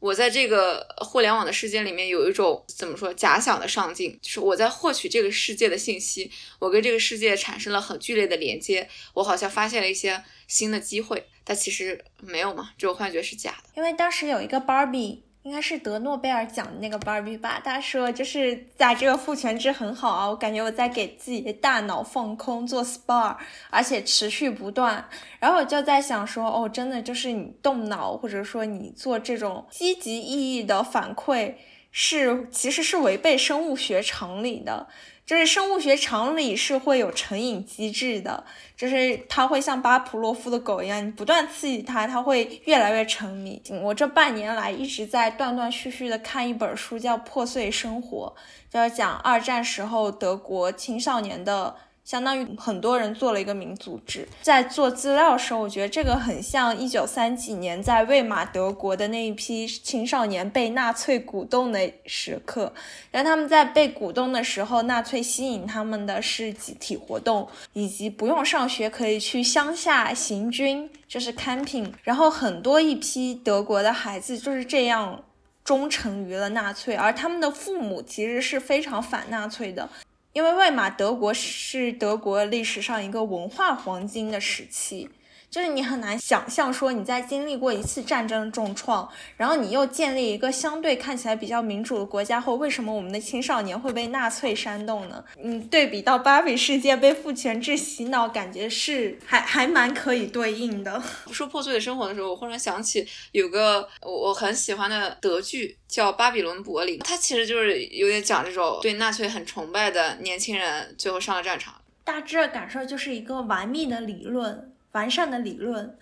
[0.00, 13.70] 我在这个互联网的世界里面有一种怎么说假想的上进，就是我在获取这个世界的信息，我跟这个世界产生了很剧烈的连接，我好像发现了一些新的机会，但其实没有嘛，这种幻觉是假的。
[13.76, 15.20] 因为当时有一个 Barbie。
[15.42, 17.60] 应该是得诺贝尔奖的那个 Barbie 吧？
[17.64, 23.36] 他说就是在这个父权制很好啊，我感觉我在给自己的大脑放空做 SPA，
[23.70, 25.08] 而且持续不断。
[25.38, 31.54] 然后我就在想说，哦，真的就是你动脑，或者说你做这种积极意义的反馈，
[31.90, 34.88] 是其实是违背生物学常理的。
[35.30, 38.42] 就是生物学常理是会有成瘾机制的，
[38.76, 43.62] 就是它会像巴甫洛夫的狗一样，你不断刺激它，它会越来越沉迷。
[43.80, 48.34] 我这半年来一直在断断续续的看一本书，叫《破碎生活》，
[48.74, 51.76] 就是讲二战时候德国青少年的。
[52.10, 62.72] 相当于很多人做了一个民族志，在做资料的时候，我觉得这个很像一九三几年在魏玛德国的那一批青少年被纳粹鼓动的时刻。
[63.12, 71.92] 然后他们在被鼓动的时候，纳粹吸引他们的是集体活动，以及不用上学可以去乡下行军，就是 camping。
[72.02, 75.22] 然后很多一批德国的孩子就是这样
[75.62, 79.88] 忠诚于了纳粹，而他们的父母其实是非常反纳粹的。
[80.32, 85.10] 因为魏玛德国是德国历史上一个文化黄金的时期。
[85.50, 95.24] 就是你很难想象说你在经历过一次战争的重创，然后你又建立一个相对看起来比较民主的国家后，为什么我们的青少年会被纳粹煽动呢？
[95.42, 101.02] 嗯，对比到芭比世界被父权制洗脑，感觉是还还蛮可以对应的。
[101.32, 111.74] 说破碎的生活的时候，我忽然想起有个我我很喜欢的德剧叫《巴比伦柏林》，它其实就是有点讲这种对纳粹很崇拜的年轻人最后上了战场。
[112.04, 114.72] 大致的感受就是一个完密的理论。
[114.92, 115.96] 完善的理论，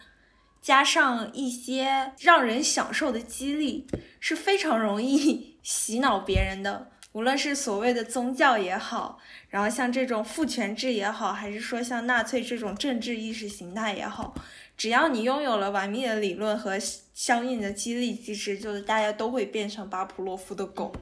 [0.60, 3.86] 加上一些让人享受的激励，
[4.20, 6.90] 是非常容易 洗脑别人的。
[7.12, 14.34] 无论是所谓的宗教也好，然后像这种父权制也好，还是说像纳粹这种政治意识形态也好，
[14.76, 16.78] 只要你拥有了完密的理论和
[17.14, 20.94] 相应的激励机制，就是大家都会变成巴甫洛夫的狗。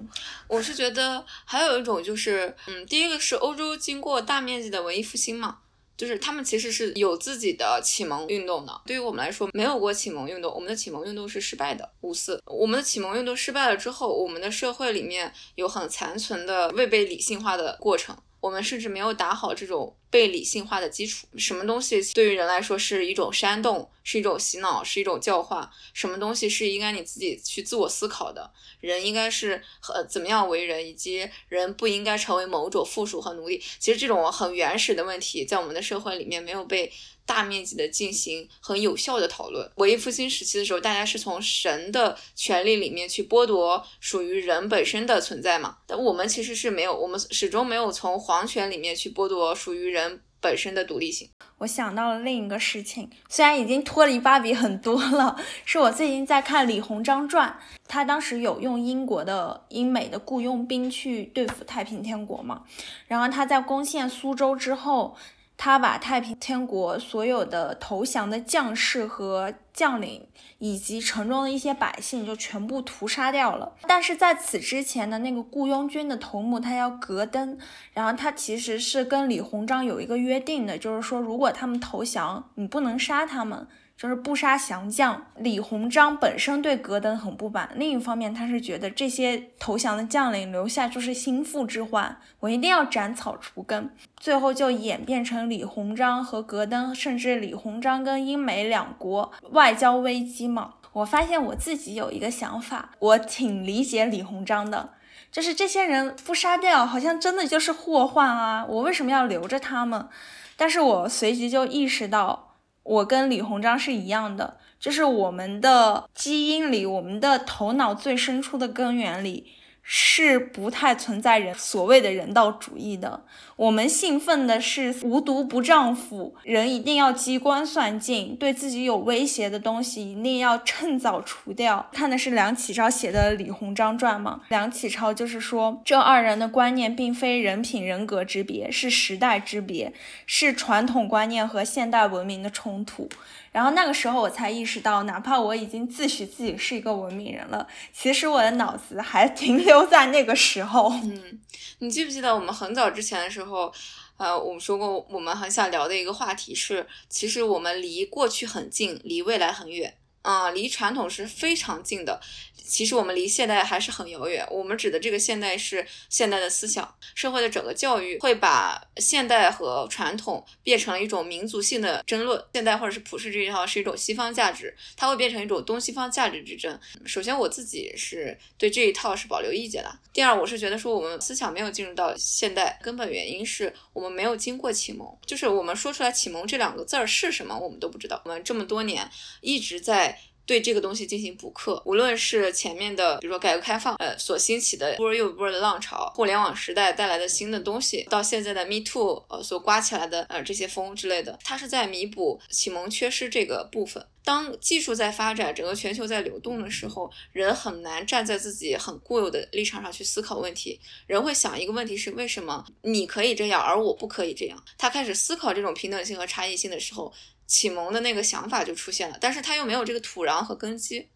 [0.46, 5.58] 我是觉得还有一种就是，嗯，第一个是欧洲经过大面积的文艺复兴嘛。
[5.96, 11.88] 就是他们其实是有自己的启蒙运动的，对于我们来说没有过启蒙运动，我们的启蒙运动是失败的。
[12.02, 18.16] 五四，我们的启蒙运动失败了之后，我们的社会里面有很残存的未被理性化的过程。
[18.46, 21.26] 我们甚至没有打好这种被理性化的基础。
[21.36, 25.68] 什么东西对于人来说是一种煽动，是一种洗脑，是一种教化？
[25.92, 28.52] 什么东西是应该你自己去自我思考的？
[28.80, 33.60] 人应该是和怎么样为人，以及人不应该成为某种附属和奴隶。
[33.80, 36.92] 其实这种很原始的问题，在我们的社会里面没有被。
[37.26, 39.68] 大面积的进行很有效的讨论。
[39.74, 45.78] 文艺复兴时期的时候，大家是从神的权利里面去剥夺属于人本身的存在嘛？
[45.86, 51.28] 但我们其实是没有，我们始终没有从皇权里面去剥夺属于人本身的独立性。
[51.58, 57.58] 我想到了另一个事情，虽然已经脱离芭比很多了，是我最近在看《李鸿章传》，
[57.88, 62.62] 他当时有用英国的英美的雇佣兵去对付太平天国嘛？
[63.08, 65.16] 然后他在攻陷苏州之后。
[65.56, 70.26] 他把太平天国所有的投降的将士和将领，
[70.58, 73.74] 以及城中的一些百姓，就全部屠杀掉了。
[73.88, 77.58] 但是在此之前呢那个雇佣军的头目，他叫格登，
[77.92, 83.66] 然后他其实是跟李鸿章有一个约定的，就是说如果他们投降，你不能杀他们。
[83.96, 93.90] 就是不杀降将，李鸿章本身对戈登很不满，另一方面他是觉得这些投降的将领留下就是心腹之患，我一定要斩草除根。
[94.18, 100.74] 最后就演变成李鸿章和戈登，甚至李鸿章跟英美两国外交危机嘛。
[100.92, 104.90] 我发现我自己有一个想法，我挺理解李鸿章的。
[105.32, 108.64] 就是这些人不杀掉，好像真的就是祸患啊！
[108.66, 110.08] 我为什么要留着他们？
[110.56, 112.45] 但是我随即就意识到，
[112.86, 119.52] 我跟李鸿章是一样的，就是我们的基因里，我们的头脑最深处的根源里。
[119.88, 123.22] 是不太存在人所谓的人道主义的。
[123.54, 131.88] 我们兴奋的是无毒不丈夫，人一定要机关算尽，对自己有威胁的东西一定要趁早除掉。
[131.92, 134.40] 看的是梁启超写的《李鸿章传》吗？
[134.48, 139.92] 梁启超就是说，这二人的观念并非人品人格之别，是时代之别，
[140.26, 143.08] 是传统观念和现代文明的冲突。
[143.56, 150.92] 然后那个时候我才意识到，哪怕我已经自诩自己是一个文明人了，其实我的脑子还停留在那个时候。
[151.02, 151.40] 嗯，
[151.78, 153.72] 你记不记得我们很早之前的时候，
[154.18, 159.96] 呃，我们说过我们很想聊的一个话题是，其实我们离过去很近，离未来很远。
[160.20, 162.20] 嗯，离传统是非常近的。
[162.66, 164.46] 其实我们离现代还是很遥远。
[164.50, 172.42] 我们指的这个现代是现代的思想社会的整个教育，会把现代和传统变成了一种民族性的争论。
[172.52, 176.78] 现代或者是普世这一套是一种西方价值，它会变成一种东西方价值之争。
[177.04, 179.98] 首先，我自己是对这一套是保留意见的。
[180.12, 185.06] 第二，我是觉得说我们思想没有进入到现代，根本原因是我们没有经过启蒙。
[185.24, 188.20] 就是我们说出来“启蒙”这两个字儿是什么，我们都不知道。
[188.24, 189.08] 我们这么多年
[189.40, 190.18] 一直在。
[190.46, 204.06] 对这个东西进行补课，无论是前面的，比如说改革开放，呃，所兴起的一波又一波的浪潮，互联网时代带来的新的东西，到现在的 Me Too，呃，所刮起来的呃这些风之类的，它是在弥补启蒙缺失这个部分。
[204.24, 210.80] 当技术在发展，整个全球在流动的时候，人很难站在自己很固有的立场上去思考问题。
[211.06, 214.60] 人会想一个问题是为什么你可以这样，而我不可以这样？
[214.76, 217.12] 他开始思考这种平等性和差异性的时候。
[217.46, 221.08] 启蒙的那个想法就出现了，但是他又没有这个土壤和根基，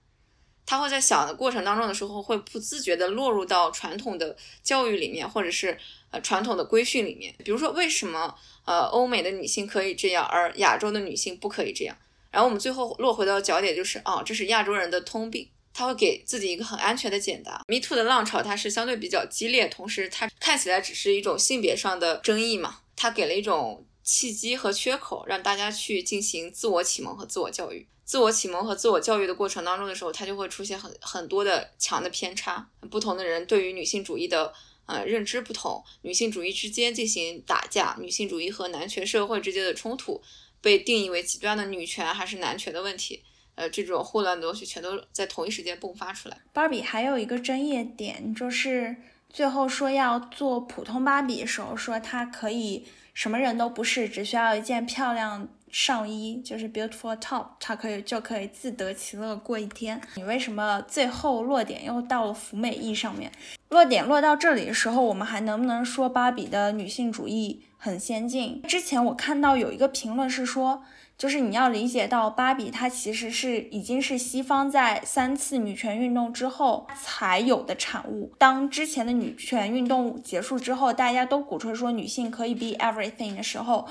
[0.65, 5.77] 他会在想的过程当中的时候，会不自觉的落入到传统的教育里面，或者是
[6.11, 7.35] 呃传统的规训里面。
[7.45, 8.33] 比如说，为什么
[8.65, 11.97] 呃欧美的女性可以这样，而亚洲的女性不可以这样？
[12.31, 15.51] 然后我们最后落回到脚点，就是啊，这是亚洲人的通病。
[15.73, 17.65] 他会给自己一个很安全的解答。
[17.67, 23.85] Me Too 的浪潮它是相对比较激烈，同时它看起来只是一种性别上的争议嘛，它给了一种。
[24.03, 27.87] 契机和缺口，让大家去进行自我启蒙和自我教育。
[28.05, 32.69] 自我启蒙和自我教育的过程当中的时候，它就会出现很很多的强的偏差。
[32.91, 34.53] 不同的人对于女性主义的
[34.87, 40.21] 呃认知不同，女性主义之间进行打架，女性主义和男权社会之间的冲突，
[40.61, 43.23] 被定义为极端的女权还是男权的问题。
[43.55, 46.41] 呃，这种混乱的东西全都在同一时间迸发出来。
[46.53, 48.97] 芭比还有一个争议点就是
[49.29, 52.87] 最后说要做普通芭比的时候，说它可以。
[53.21, 60.01] 什么人都不是，只需要一件漂亮上衣，就是 beautiful top，它可以就可以自得其乐过一天。
[60.15, 63.31] 你为什么最后落点又到了服美意上面？
[63.69, 68.63] 落点落到这里的时候，我们还能不能说芭比的女性主义很先进？
[68.63, 70.83] 之前我看到有一个评论是说。
[71.21, 78.33] 就是你要理解到，芭比它其实是已经是西方在三次女权运动之后才有的产物。
[78.39, 83.87] 当之前的女权运动结束之后，大家都鼓吹说女性可以 be everything 的时候。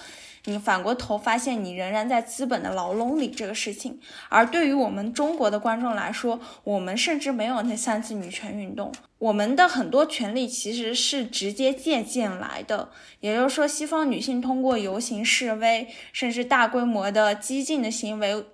[0.45, 3.99] 你反过头发现，你仍然在资本的牢笼里这个事情。
[4.29, 12.89] 而对于我们中国的观众来说，我们甚至没有那三次女权运动，我们的很多权利其实是直接借鉴来的。
[13.19, 18.45] 也就是说，西方女性通过游行示威，甚至大规模的激进的行为，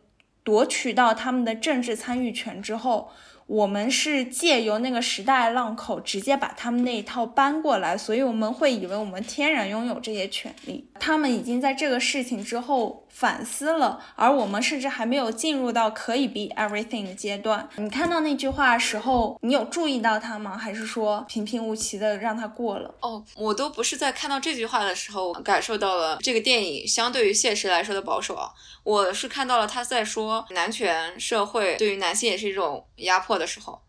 [0.43, 3.11] 夺取到他们的政治参与权之后。
[3.47, 10.87] 我们是借由那个时代浪口，直接把他们那一套搬过来，所以我们会以为我们天然拥有这些权利。
[10.99, 13.04] 他们已经在这个事情之后。
[13.15, 17.69] 反思了，而我们甚至还没有进入到可以 be everything 的阶段。
[17.77, 20.57] 你看到那句话时候，你有注意到它吗？
[20.57, 22.93] 还是说平平无奇的让它过了？
[22.99, 28.51] 哦，我都不是在看到这句话的时候感受到了这个电影相对于现实来说的保守啊，
[28.83, 33.79] 我是看到了他在说男权社会对于男性也是一种压迫的时候。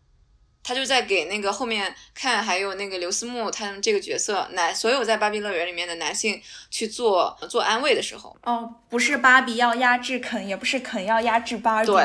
[0.67, 12.03] 他就在给那个后面看，还有那个刘思慕他们这个角色男，所有在芭比乐园里面的男性去做做安慰的时候，哦，不是芭比要压制肯，也不是肯要压制芭比，对，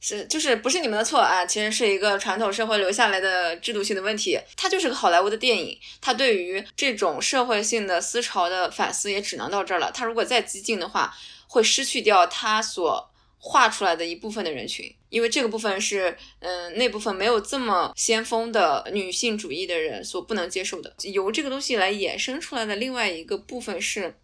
[0.00, 4.40] 是就是不是你们的错啊，其实是一个传统社会留下来的制度性的问题。
[4.56, 9.92] 它就是个好莱坞的电影，它对于这种社会性的思潮的反思也只能到这儿了。
[9.92, 11.14] 它如果再激进的话，
[11.46, 13.10] 会失去掉它所。
[13.40, 20.94] 画出来的一部分的人群，因为这个部分是，嗯，那部分没有这么先锋的女性主义的人所不能接受的。
[21.12, 24.18] 由这个东西来衍生出来的另外一个部分是，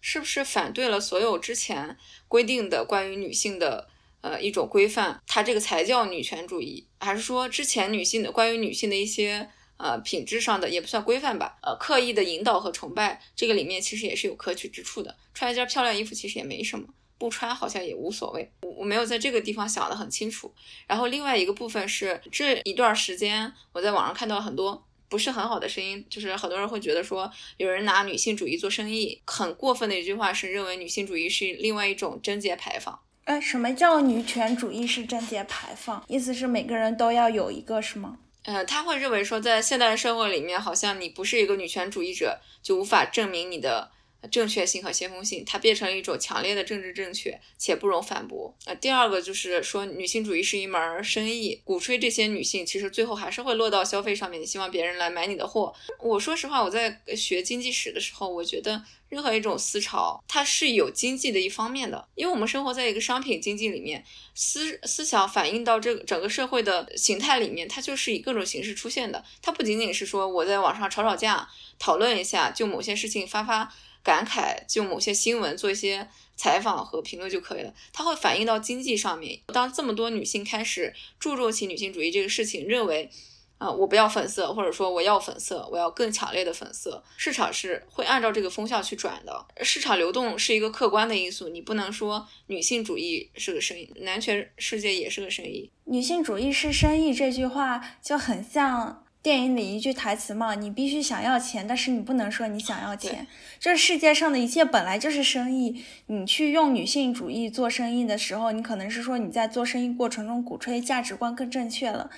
[0.00, 1.96] 是不是反对了所有之前
[2.26, 3.88] 规定的关于女性的，
[4.22, 5.22] 呃，一种规范？
[5.26, 15.14] 它这个才叫女权主义，还是说之前女性的关于女性的一些呃品质上的也不算规范吧，呃刻意的引导和崇拜，这个里面其实也是有可取之处的。
[15.34, 16.86] 穿一件漂亮衣服其实也没什么，
[17.24, 18.52] 不穿好像也无所谓。
[18.60, 20.52] 我我没有在这个地方想得很清楚。
[20.86, 33.00] 然后另外一个部分是这一段时间我在网上看到很多不是很好的声音，就是很多人会觉得说有人拿女性主义做生意，很过分的一句话是认为女性主义是另外一种贞洁牌坊。
[33.24, 36.04] 哎，什么叫女权主义是贞洁牌坊？
[36.08, 38.18] 意思是每个人都要有一个，是吗？
[38.42, 43.90] 呃，他会认为说，在现代社会里面，好像你不是一个女权主义者，就无法证明你的
[44.30, 48.54] 正确性和先锋性，它变成了一种强烈的政治正确且不容反驳。
[48.64, 54.40] 呃，第二个就是说，女性主义是一门生意，鼓吹这些女性，其实最后还是会落到消费上面。
[54.40, 55.74] 你希望别人来买你的货。
[56.00, 58.82] 我说实话，我在学经济史的时候，我觉得。
[59.10, 64.04] 任何一种思潮，它是有经济的一方面的，因为我们生活在一个商品经济里面，
[64.34, 69.22] 思思想反映到这个整个社会的形态里面，它就是以各种形式出现的。
[69.40, 71.48] 它不仅仅是说我在网上吵吵架，
[71.78, 73.72] 讨论一下，就某些事情发发
[74.04, 77.74] 感慨，就某些新闻做一些采访和评论就可以了。
[77.92, 79.40] 它会反映到经济上面。
[79.46, 83.10] 当这么多女性开始注重起女性主义这个事情，认为。
[83.56, 87.02] 啊，我不要粉色，或者说我要粉色，我要更强烈的粉色。
[87.16, 95.70] 市场是会按照这个风向去转的，市场流动是一个客观的因素，你不能说女性主义是个生意，男权世界也是个生意。
[95.84, 103.26] 女性主义是生意这句话就很像电影里一句台词嘛，你必须想要钱，但是你不能说你想要钱。
[103.58, 112.10] 这世界上的一切本来就是生意，你去用女性主义做生意的时候，你可能是说你在做生意过程中鼓吹价值观更正确了。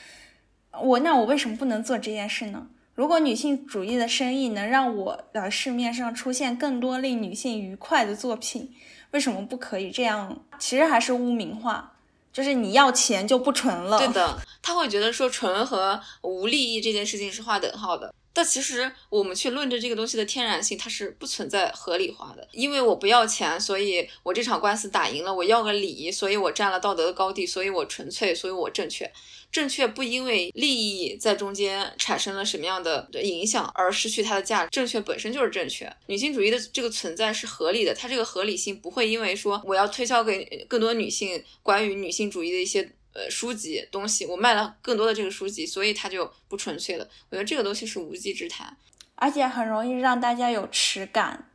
[0.83, 2.67] 我那我为什么不能做这件事呢？
[2.97, 8.75] 如果女性主义的生意能让我的市面上出现更多令女性愉快的作品，
[9.13, 10.43] 为什么不可以这样？
[10.59, 11.96] 其实还是污名化，
[12.37, 13.97] 就是你要钱就不纯了。
[13.97, 18.15] 对的，他会觉得说纯和无利益这件事情是划等号的。
[18.37, 22.47] 但其实我们去论证这个东西的天然性，它是不存在合理化的。
[22.53, 29.11] 因为我不要钱，所以我这场官司打赢了；我要个理，所以我占了道德的高地，所以我纯粹，所以我正确。
[29.51, 35.91] 正确不因为利益在中间产生了什么样的影响而失去它的价值，正确本身就是正确。
[36.09, 47.09] 女性主义的这个存在是合理的，它这个合理性不会因为说我要推销给更多女性关于女性主义的一些呃书籍东西，我卖了更多的这个书籍，所以它就不纯粹了。
[47.31, 48.77] 我觉得这个东西是无稽之谈，
[49.15, 51.51] 而且很容易让大家有耻感。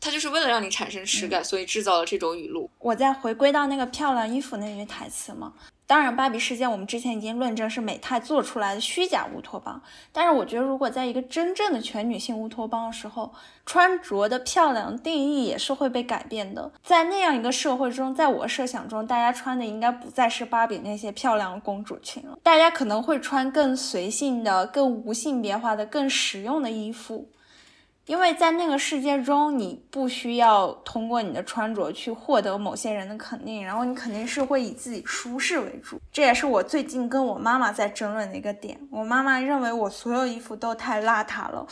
[0.00, 2.70] 它就是为了让你产生耻感，所以制造了这种语录。
[2.78, 5.52] 我再回归到那个漂亮衣服那句台词嘛。
[5.90, 9.82] 当然，芭比事件我们之前已经论证是美泰做出来的虚假乌托邦。
[10.12, 13.34] 但是我觉得，如果在一个真正的全女性乌托邦的时候，
[13.66, 16.70] 穿着的漂亮定义也是会被改变的。
[16.84, 27.26] 在那样一个社会中，在我设想中，大家穿的应该不再是芭比那些漂亮的公主裙了，大家可能会穿更随性的、更无性别化的、更实用的衣服。
[28.10, 36.00] 因为在那个世界中，你不需要通过你的穿着去获得某些人的肯定，然后你肯定是会以自己舒适为主。
[36.10, 38.76] 这也是我最近跟我妈妈在争论的一个点。
[38.90, 41.64] 我妈妈认为我所有衣服都太邋遢了，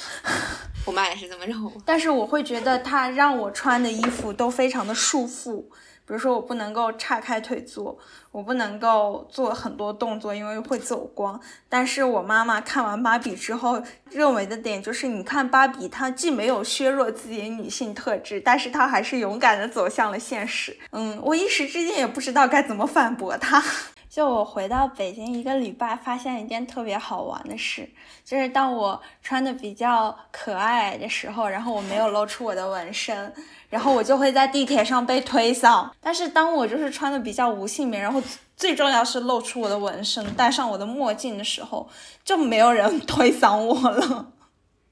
[0.86, 1.72] 我妈也是这么认为。
[1.84, 5.64] 但是我会觉得她让我穿的衣服都非常的束缚。
[6.08, 7.98] 比如说，我不能够岔开腿坐，
[8.32, 11.38] 我不能够做很多动作，因为会走光。
[11.68, 20.74] 但是我妈妈看完芭比之后认为的点就是，你看芭比，她既没有削弱自己的女性特质，但是她还是勇敢的走向了现实。
[20.92, 23.62] 嗯，我一时之间也不知道该怎么反驳她。
[24.08, 27.88] 就我回到北京一个礼拜，发现一件特别好玩的事，
[28.24, 33.34] 就是当我穿的比较可爱的时候，然后我没有露出我的纹身。
[33.70, 38.18] 然后我就会在地铁上被推搡，但是当我就是穿的比较无性别，然后
[38.56, 41.86] 最重要是露出我的纹身，戴上我的墨镜的时候，
[42.24, 44.32] 就没有人 推搡我了。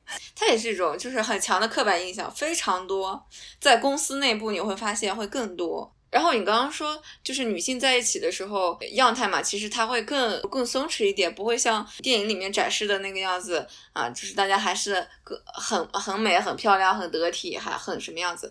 [0.37, 3.27] 它也是一种就是很强的刻板印象，非常多，
[3.59, 5.96] 在公司内部你会发现会更多。
[6.17, 15.07] 然后你刚刚说就是女性在一起的时候样态嘛，其实它会更更松弛一点，不会像电影里面展示的那个样子啊，就是大家还是
[15.45, 18.51] 很很美、很漂亮、很得体，还很什么样子。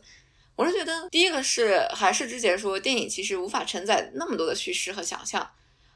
[0.55, 5.49] 我是觉得第一个是还是之前说电影其实无法承载那么多的叙事和想象。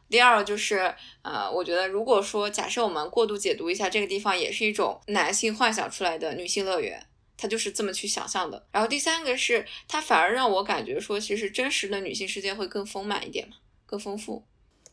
[0.10, 0.92] 第二个就是
[1.22, 7.06] 呃，我觉得如果说假设我们过度解读一下这个地方，也是一种男性幻想出来的女性乐园。
[7.40, 14.44] 他就是这么去想象的，然后第三个是，他反而让我感觉说，其实真实的女性世界会更丰满一点嘛，更丰富。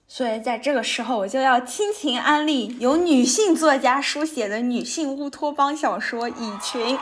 [0.07, 6.97] 所以在这个时候，我就要亲情安利由女性作家书写的女性乌托邦小说《蚁群》。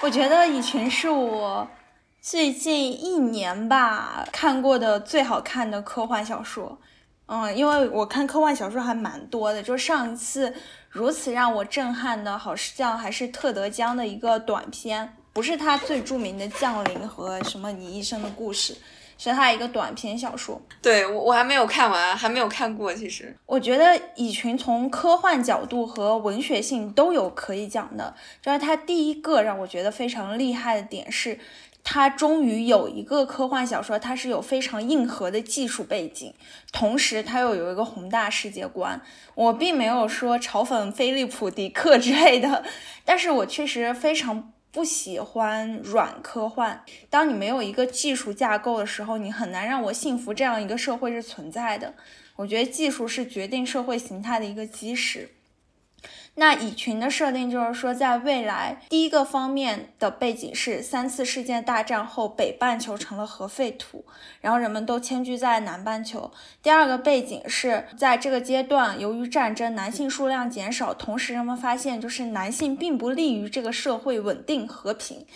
[0.00, 1.68] 我觉得《蚁群》是我
[2.22, 6.80] 最近一年吧看过的最好看的科幻小说。
[7.28, 10.52] 嗯，因为我看科幻小说还蛮多的，就上一次
[10.90, 18.74] 如此让我震撼的，好像还是特德·江的一个短片，不是他最著名的《降临》和什么《你一生的故事》。
[19.20, 22.94] 是他一个短篇小说，对我我还没有看完，还没有看过。
[22.94, 28.14] 其实我觉得蚁群从科幻角度和文学性都有可以讲的。
[28.40, 31.36] 就是他第一个让我觉得非常厉害的点是，
[31.82, 36.34] 它终于有一个科幻小说，它是有非常硬核的技术背景，
[36.72, 39.00] 同时它又有一个宏大世界观。
[39.34, 42.64] 我并没有说嘲讽菲利普·迪克之类的，
[43.04, 44.52] 但是我确实非常。
[44.70, 46.84] 不喜欢软科幻。
[47.08, 51.94] 当你没有一个技术架构的时候，你很难让我信服这样一个社会是存在的。
[52.36, 55.30] 我觉得技术是决定社会形态的一个基石。
[56.40, 64.04] 那蚁群的设定就是说，在未来，第一个方面的背景是三次世界大战后，北半球成了核废土，
[64.40, 66.30] 然后人们都迁居在南半球。
[66.62, 75.26] 第二个背景是在这个阶段，由于战争，男性数量减少，同时人们发现，就是男性并不利于这个社会稳定和平，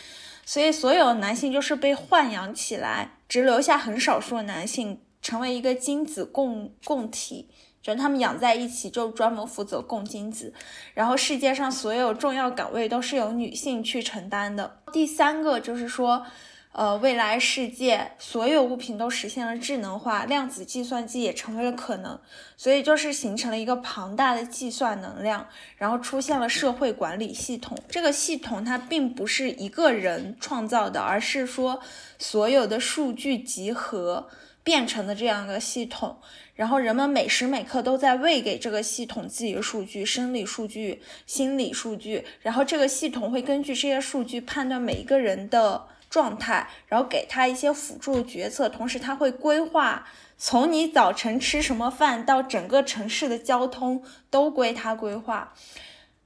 [0.46, 7.48] 所以所有男性就是被豢养起来，只留下很少数的男性成为一个精子供供体。
[7.82, 10.54] 就他们养在一起，就专门负责供精子，
[10.94, 14.78] 然后世界上所有重要岗位都是由女性去承担的。
[14.92, 16.24] 第三个就是说，
[16.70, 22.18] 呃，未来世界所有物品都实现了智能化，量子计算机也成为了可能，
[22.56, 27.76] 所以就是形成了一个庞大的计算能量，然后出现了社会管理系统。
[27.88, 31.80] 这个系统它并不是一个人创造的，而是说
[32.18, 34.28] 所有的数据集合
[34.62, 36.18] 变成的这样一个系统。
[36.54, 48.68] 然后人们每时每刻都在喂给这个系统自己的数据、生理数据、心理数据，然后这个系统会根据这些数据判断每一个人的状态，然后给他一些辅助决策。
[48.68, 55.54] 同时，他会规划从你早晨吃什么饭到整个城市的交通都归他规划。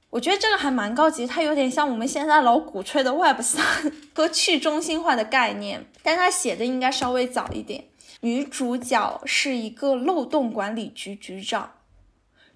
[0.09, 3.63] 我觉得这个还蛮高级，它有点像我们现在老鼓吹的 Web 三
[4.15, 7.85] 和去中心化的概念，但它写的应该稍微早一点。
[8.21, 11.73] 女主角是一个漏洞管理局局长，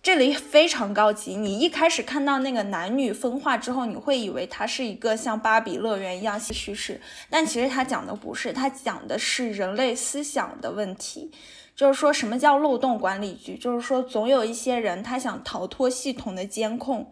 [0.02, 1.36] 这里非常高级。
[1.36, 7.00] 你一开始看到那个男女分化之后，你会以为它是一个像芭比乐园一样叙事，
[7.30, 11.32] 但其实它讲的不是，它讲的是人类思想的问题。
[11.74, 13.56] 就是说什么叫漏洞管理局？
[13.58, 17.12] 就是说总有一些人他想逃脱系统的监控，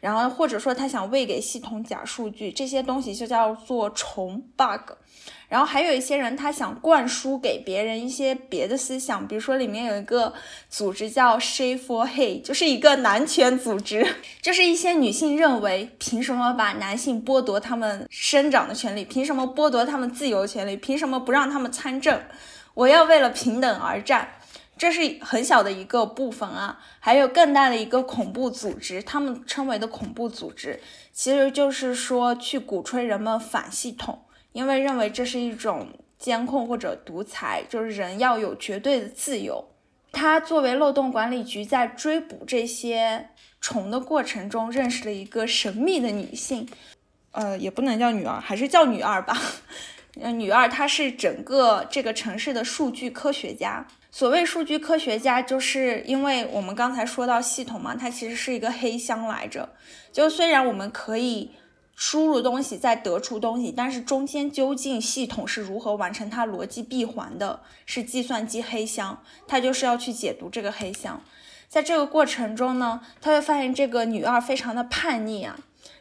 [0.00, 4.92] 然后或者说他想喂给系统假数据，这些东西就叫做虫 bug。
[5.48, 10.34] 然后还有一些人，他想灌输给别人一些别的思想，比如说里面有一个
[10.68, 14.06] 组织叫 She for He，就是一个男权组织，
[14.42, 19.06] 就是一些女性认为，凭什么把男性剥夺他们生长的权利？
[19.06, 20.76] 凭什么剥夺他们自由权利？
[20.76, 22.20] 凭什么不让他们参政？
[22.74, 24.28] 我要为了平等而战，
[24.78, 26.80] 这是很小的一个部分啊。
[27.00, 30.80] 还有更大的一个恐怖组织，他们称为的恐怖组织，
[31.12, 34.22] 其实就是说去鼓吹人们反系统。
[34.52, 39.68] 因为认为这是一种监控或者独裁，就是人要有绝对的自由。
[40.10, 43.28] 他作为漏洞管理局在追捕这些
[43.60, 46.66] 虫的过程中，认识了一个神秘的女性，
[47.32, 49.36] 呃，也不能叫女儿，还是叫女二吧。
[50.20, 53.86] 嗯， 女二她是整个这个城市的数据科学家。
[54.10, 59.68] 所谓数据科学家，就是因为我们刚才说到系统嘛，它其实是一个黑箱来着。
[60.12, 61.52] 就虽然我们可以。
[62.00, 67.58] 输入东西再得出东西，但是中间究竟系统是如何完成它逻辑闭环的？
[67.86, 71.20] 是计算机黑箱，它就是要去解读这个黑箱。
[71.66, 75.58] 在这个过程中呢，他会发现这个女二非常的叛逆啊。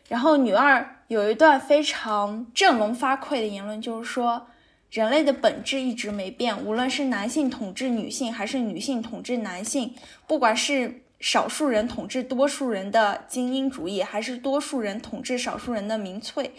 [0.08, 4.45] 然后女二有一段非常振聋发聩的言论，就是说
[4.89, 9.93] 人类的本质一直没变，无论是男性统治女性，还是女性统治男性，
[10.27, 11.01] 不管是。
[11.19, 16.51] 少数人统治多数人的精英主义，还是多数人统治少数人的民粹，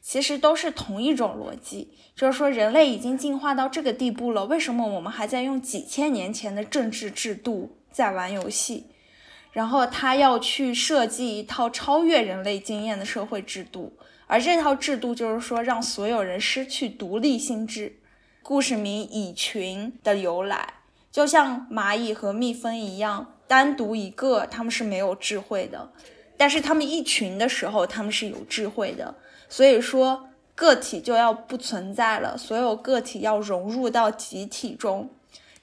[0.00, 1.90] 其实都是同一种逻辑。
[2.16, 8.86] 就是说，人类已经进化到这个地步了，为什么我们还在用几千年前的政治制度在玩游戏？
[9.52, 13.92] 然后他要去设计一套超越人类经验的社会制度，
[14.28, 17.96] 而这套制度就是说，让所有人失去独立心智。
[18.42, 20.74] 故事名《蚁群》的由来，
[21.10, 23.34] 就像蚂蚁和蜜蜂一样。
[23.46, 25.90] 单独一个，他们是没有智慧的；
[26.36, 29.14] 但是他们一群的时候，他们是有智慧的。
[29.48, 35.10] 所以说，个体就要不存在了，所有个体要融入到集体中。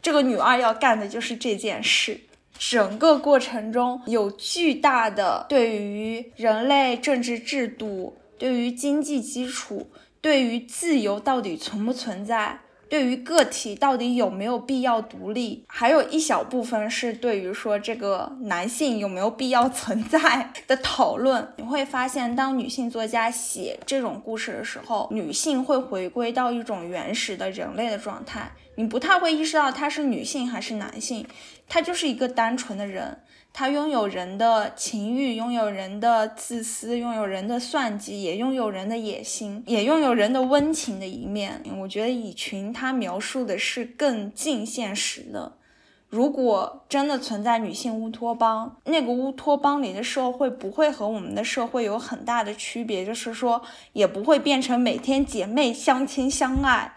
[0.02, 2.20] 这个女二要干的就是这件事。
[2.58, 9.90] 整个过程中有巨大的对于人类政治制度、对于经济基础、
[10.22, 12.60] 对于自由到底存不存在。
[12.88, 21.52] 对于个体到底有没有必要独立，还有一小部分是对于说这个男性有没有必要 存在的讨论。
[21.58, 31.26] 你会发现，当女性作家写这种故事的时候，女性会回归到一种原始的人类的状态，你不太会意识到她是女性还是男性，
[31.68, 33.18] 她就是一个单纯的人。
[33.58, 41.64] 他拥有人的情欲，拥有人的自私，拥有人的算计，也拥有人的野心，也拥有人的温情的一面。
[41.80, 45.54] 我觉得蚁群它描述的是更近现实的。
[46.10, 53.62] 如果真的存在女性乌托邦，那个乌托邦里的社会不会和我们的社会有很大的区别，就是说
[53.94, 56.94] 也不会变成每天姐妹相亲相爱，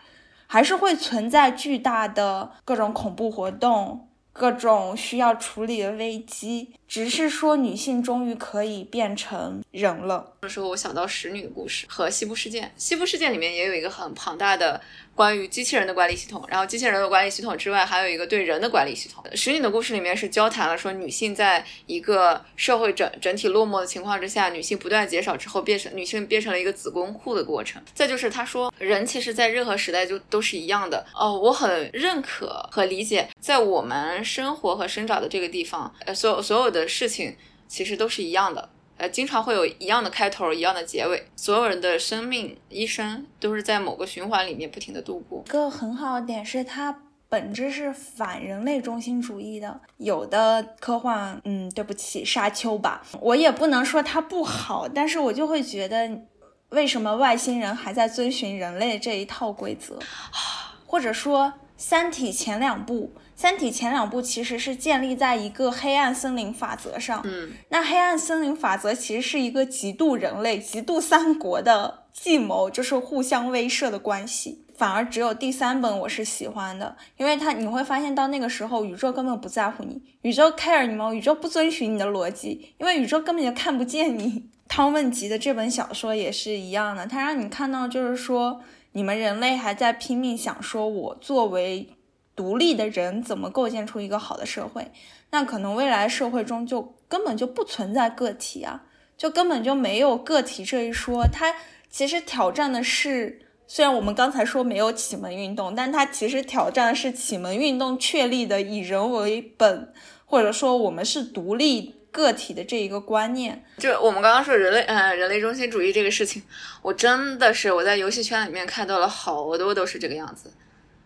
[0.48, 4.07] 还是会存在巨大的各种恐怖活动。
[4.38, 10.32] 各种需要处理的危机，只是说女性终于可以变成人了。
[10.40, 12.72] 这时候我想到使女的故事和西部事件。
[12.76, 14.80] 西部事件里面也有一个很庞大的
[15.14, 19.22] 关于机器人的管理系统，然后机器人的管理系统之外，还有一个对人的管理系统。
[19.34, 27.82] 使女的故事里面是交谈了说女性在一个社会整整体落寞的情况之下，女性不断减少之后，变成女性变成了一个子宫库的过程。
[27.92, 38.70] 再就是他说人其实在任何时代就都是一样的哦，我很认可和理解，在我们生活和生长的这个地方，呃，所有所有的的事情其实都是一样的。
[38.96, 41.24] 呃，经常会有一样的开头，一样的结尾。
[41.36, 45.44] 所有人的生命一生都是在某个循环里面不停的度过。
[45.46, 49.80] 一个很好的点是，它本质是反人类中心主义的。
[49.98, 56.22] 有的科幻，嗯，对不起，沙丘吧，我也不能说它不好，但是我就会觉得，
[56.70, 60.00] 为什么外星人还在遵循人类这一套规则？
[60.84, 61.44] 或者说，
[61.76, 63.12] 《三体》前两部。
[63.38, 74.64] 《三体》前两部其实是建立在一个黑暗森林法则上，嗯，那黑暗森林法则其实是一个极度人类、极度三国的计谋，就是互相威慑的关系。
[74.76, 81.14] 反而只有第三本我是喜欢的，因为它你会发现到那个时候宇宙根本不在乎你，宇宙 care 你吗？
[81.14, 84.46] 宇宙不遵循你的逻辑，因为宇宙根本就看不见你。
[84.66, 88.60] 汤问吉的这本小说也是一样的，它让你看到就是说
[88.94, 91.90] 你们人类还在拼命想说，我作为。
[92.38, 94.92] 独立的人怎么构建出一个好的社会？
[95.30, 98.84] 那可能未来社会中就根本就不存在个体啊，
[99.16, 101.26] 就根本就没有个体这一说。
[101.26, 101.52] 它
[101.90, 109.92] 其实挑战的是，虽然我们刚才说没有启蒙运动，但它其实挑战的是启蒙运动确立的以人为本，
[110.24, 113.64] 或者说我们是独立个体的这一个观念。
[113.78, 116.44] 就我们刚刚说人类，嗯，人类中心主义这个事情，
[116.82, 120.52] 我真的是我在游戏圈里面看到了好多都是这个样子。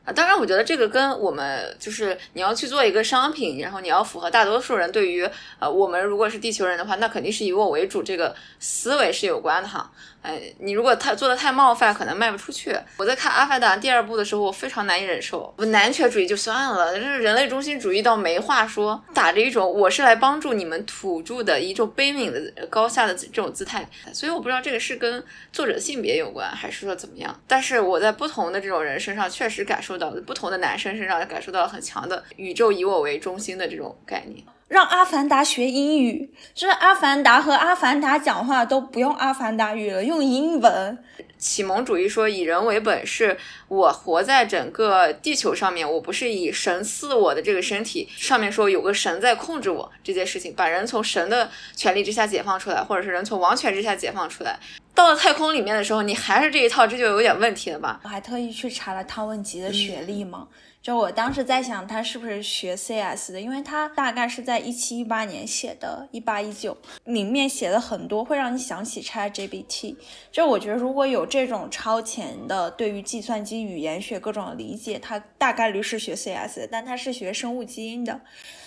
[0.04, 5.28] 啊，当然，我觉得这个跟我们就是你要去做一个商品，然后你要符合大多数人对于
[5.60, 9.92] 呃，我们如果是地球人的话，那肯定是以我为主这个思维是有关的哈。
[10.22, 12.78] 哎，你如果太做的太冒犯，可能卖不出去。
[12.96, 15.52] 我在看《阿凡达》第二部的时候，我非常难以忍受。
[15.56, 23.84] 不男权主义就算了，这是人类中心主义到没话说，打着一种我是来帮助你们土著的一种悲悯的高下的这种姿态。
[24.12, 27.40] 所以我不知道这个是跟作者性别有关，还是说怎么样。
[27.48, 34.44] 但是我在不同的这种人身上确实感受到，不同的男生身上感受到了很强的宇宙以我为中心的这种概念。
[34.72, 40.98] 让阿凡达学英语，就是阿凡达和阿凡达讲话都不用阿凡达语了，用英文。
[41.36, 43.36] 启蒙主义说以人为本，是
[43.68, 54.58] 我活在整个地球上面，我不是以神似我的这个身体上面说有个神在控制我这件事情，把人从神的权力之下解放出来，或者是人从王权之下解放出来。
[54.94, 58.00] 到了太空里面的时候，你还是这一套，这就有点问题了吧？
[58.04, 60.48] 我还特意去查了汤问吉的学历嘛。
[60.82, 63.40] 就我当时在想，他是不是学 CS 的？
[63.40, 69.94] 因为他大概是在一七一八年写的，一八一九里面写的很多，会让你想起 ChatGPT。
[70.32, 78.20] 就我觉得，如果有这种超前的对于计算机语言学各种理解，他大概率是学 CS 的，但他是学生物基因的。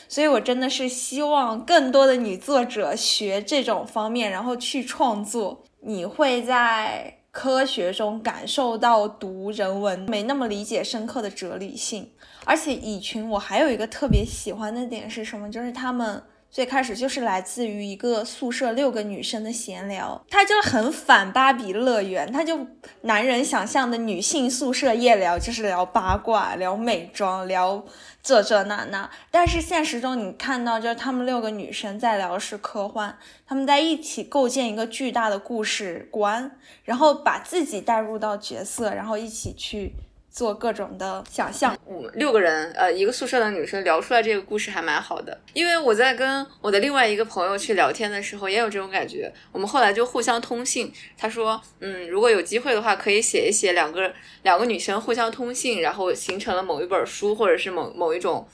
[0.08, 5.66] 所以我真的是希望更多的女作者学这种方面，然后去创作。
[5.82, 7.18] 你会在。
[7.36, 12.10] 科学中感受到读人文没那么理解深刻的哲理性，
[12.46, 15.52] 而且蚁群我还有一个特别喜欢的点是什么？
[15.52, 22.66] 就是他们最开始就是来自于一个宿舍六个女生的闲聊，他就很反芭比乐园，他就
[23.02, 27.84] 男人想象的女性宿舍夜聊就是聊八卦、聊美妆、聊。
[28.26, 33.16] 这这那那，但是现实中你看到，就是他们六个女生在聊是科幻，
[33.46, 39.94] 他们在一起构建一个巨大的故事观，然后把自己带入到角色，然后一起去
[40.36, 41.78] 做各种的想象。
[41.86, 45.40] 我们六个人，呃，一个宿舍的女生聊出来这个故事还蛮好的。
[45.54, 49.32] 因为我在跟我的另外一个朋友去聊天的时候，也有这种感觉。
[49.54, 54.12] 我们后来就互相通信，他说，嗯，如果有机会的话，可以写一写两个
[54.44, 58.46] 两个女生互相通信，然后形成了某一本书，或者是某某一种，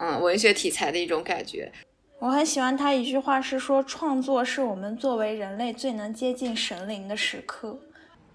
[0.00, 1.70] 嗯，文学题材的一种感觉。
[2.18, 7.78] 我很喜欢他一句话，是说创作是我们作为人类最能接近神灵的时刻。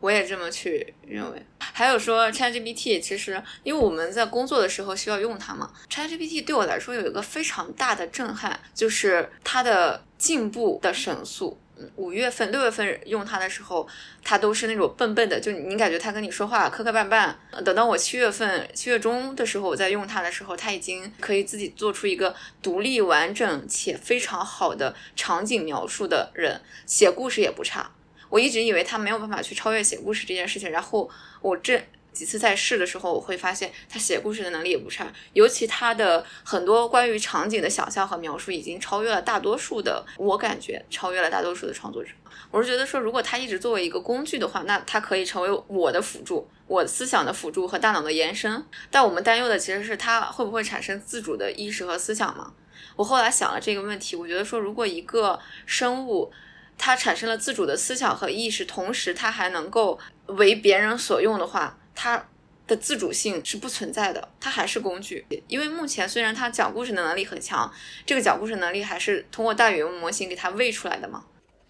[0.04, 1.42] 我也这么去认为。
[1.58, 11.58] 还有说 ChatGPT，其实因为我们在工作的时候需要用它嘛，ChatGPT 对我来说有一个非常大的震撼，就是它的进步的神速。
[11.96, 13.88] 五月份、六月份用它的时候，
[14.26, 17.34] 它都是那种笨笨的，就你感觉它跟你说话磕磕绊绊。
[17.64, 27.92] 等到我七月份、七月中的时候，我在用它的时候，它已经可以自己做出一个独立完整且非常好的场景描述的人，写故事也不差。
[28.34, 31.08] 我一直以为他没有办法去超越写故事这件事情，然后
[31.40, 31.80] 我这。
[32.14, 42.12] 几次在试的时候，我会发现他写故事的能力也不差，尤其他的很多关于场景的想象和描述，已经超越了大多数的，我感觉超越了大多数的创作者。
[42.52, 48.64] 我是觉得说，如果他一直作为一个工具的话，那他可以成为我的辅助，我思想的辅助和大脑的延伸。
[48.92, 52.54] 但我们担忧的其实是他会不会产生自主的意识和思想嘛？
[52.96, 56.32] 我后来想了这个问题，我觉得说，如果一个生物
[56.78, 62.26] 它产生了自主的思想和意识，同时它还能够为别人所用的话，它
[62.68, 65.26] 的自主性是不存在的，它还是工具。
[65.48, 67.72] 因为目前虽然它讲故事的能力很强，
[68.06, 71.26] 这个讲故事能力还是通过大语言模型给它喂出来的嘛。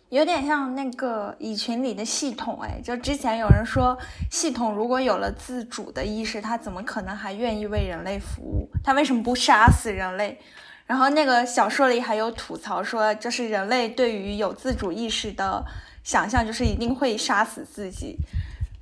[0.10, 3.98] 有点像那个蚁群里的系统，哎，就之前有人说，
[4.30, 8.70] 系统如果有了自主的意识，它怎么可能还愿意为人类服务？
[8.84, 10.40] 它为什么不杀死人类？
[10.94, 15.66] 然后那个小说里还有吐槽说，就是人类对于有自主意识的
[16.04, 18.16] 想象，就是一定会杀死自己。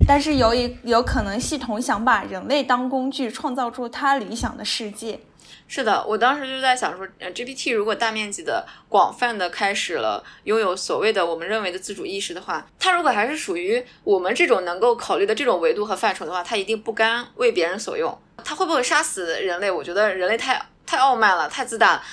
[0.06, 5.22] 但是有一有可能系统想把人类当工具，创造出它理想的世界。
[5.70, 18.20] 是的，我当时就在想说，呃，GPT 如果大面积的、广泛的开始了拥有所谓的我们认为的自主意识的话，它如果还是属于我们这种能够考虑的这种维度和范畴的话，它一定不甘为别人所用。
[18.44, 19.72] 它会不会杀死人类？
[19.72, 20.62] 我觉得人类太
[20.92, 22.04] 太傲慢了，太自大了。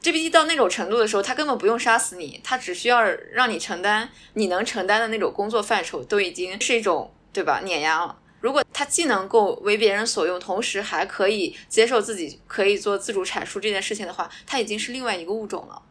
[0.00, 3.02] GPT 到那种程度的时候，它根本不用杀死你，它只需要
[3.32, 7.12] 让你承担你能承担的那种工作范畴，都已经是一种。
[7.34, 7.60] 对吧？
[7.64, 8.16] 碾压了。
[8.40, 15.82] 如果他既能够为别人所用，同时还可以接受自己可以做自主阐述这件事情的话，他已经是另外一个物种了。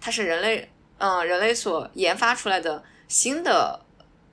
[0.00, 3.78] 它是人类，嗯，人类所研发出来的新的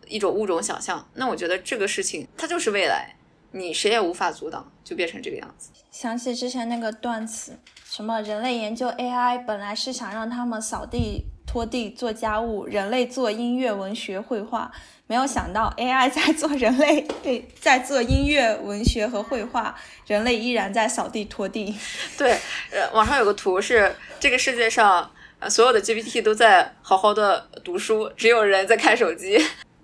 [0.07, 1.05] 一种物种想象。
[1.15, 3.17] 那我觉得这个事情它就是未来，
[3.53, 5.69] 你谁也无法阻挡，就变成这个样子。
[5.91, 14.71] 想起之前那个段子，什么人类研究 AI 本来是想让他们扫地、拖地、做家务，人类做音乐、文学、绘画。
[15.05, 19.75] 没有想到 AI 在做人类对在做音乐、文学和绘画，
[20.07, 21.75] 人类依然在扫地拖地。
[22.17, 22.39] 对，
[22.71, 29.37] 呃，网上有个图是这个世界上呃所有的 GPT 都在好好的读书，只有人在看手机。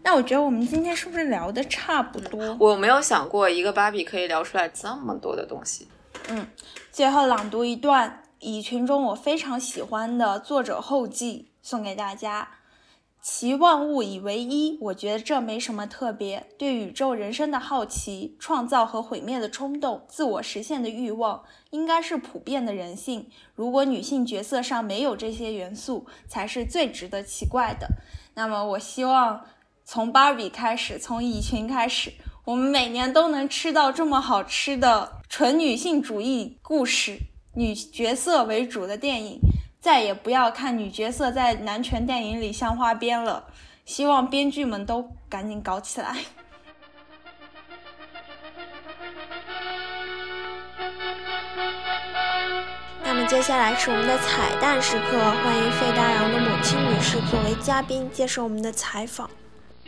[0.04, 2.58] 那我觉得我们今天是不是聊的差不多？
[2.60, 5.88] 我没有想过一个芭比可以聊出来这么多的东西。
[6.30, 6.48] 嗯，
[6.92, 12.50] 最后朗读一段蚁群中我非常喜欢的作者后记，送给大家。
[13.22, 16.48] 其万物以为一，我觉得这没什么特别。
[16.58, 23.30] 对宇宙人生的好奇、创造和毁灭的冲动、自我实现的欲望，应该是普遍的人性。
[23.56, 27.90] 如果女性角色上没有这些元素，才是最值得奇怪的。
[28.36, 29.46] 那么，我希望
[29.92, 32.14] 从芭比开始，从蚁群开始，
[32.46, 37.18] 我们每年都能吃到这么好吃的纯女性主义故事、
[37.56, 39.40] 女角色为主的电影。
[39.80, 43.48] 再也不要看女角色在男权电影里像花边了，
[43.84, 46.18] 希望编剧们都赶紧搞起来。
[53.04, 59.28] 那么接下来是我们的彩蛋时刻，欢迎费大洋的母亲女士作为嘉宾接受我们的采访。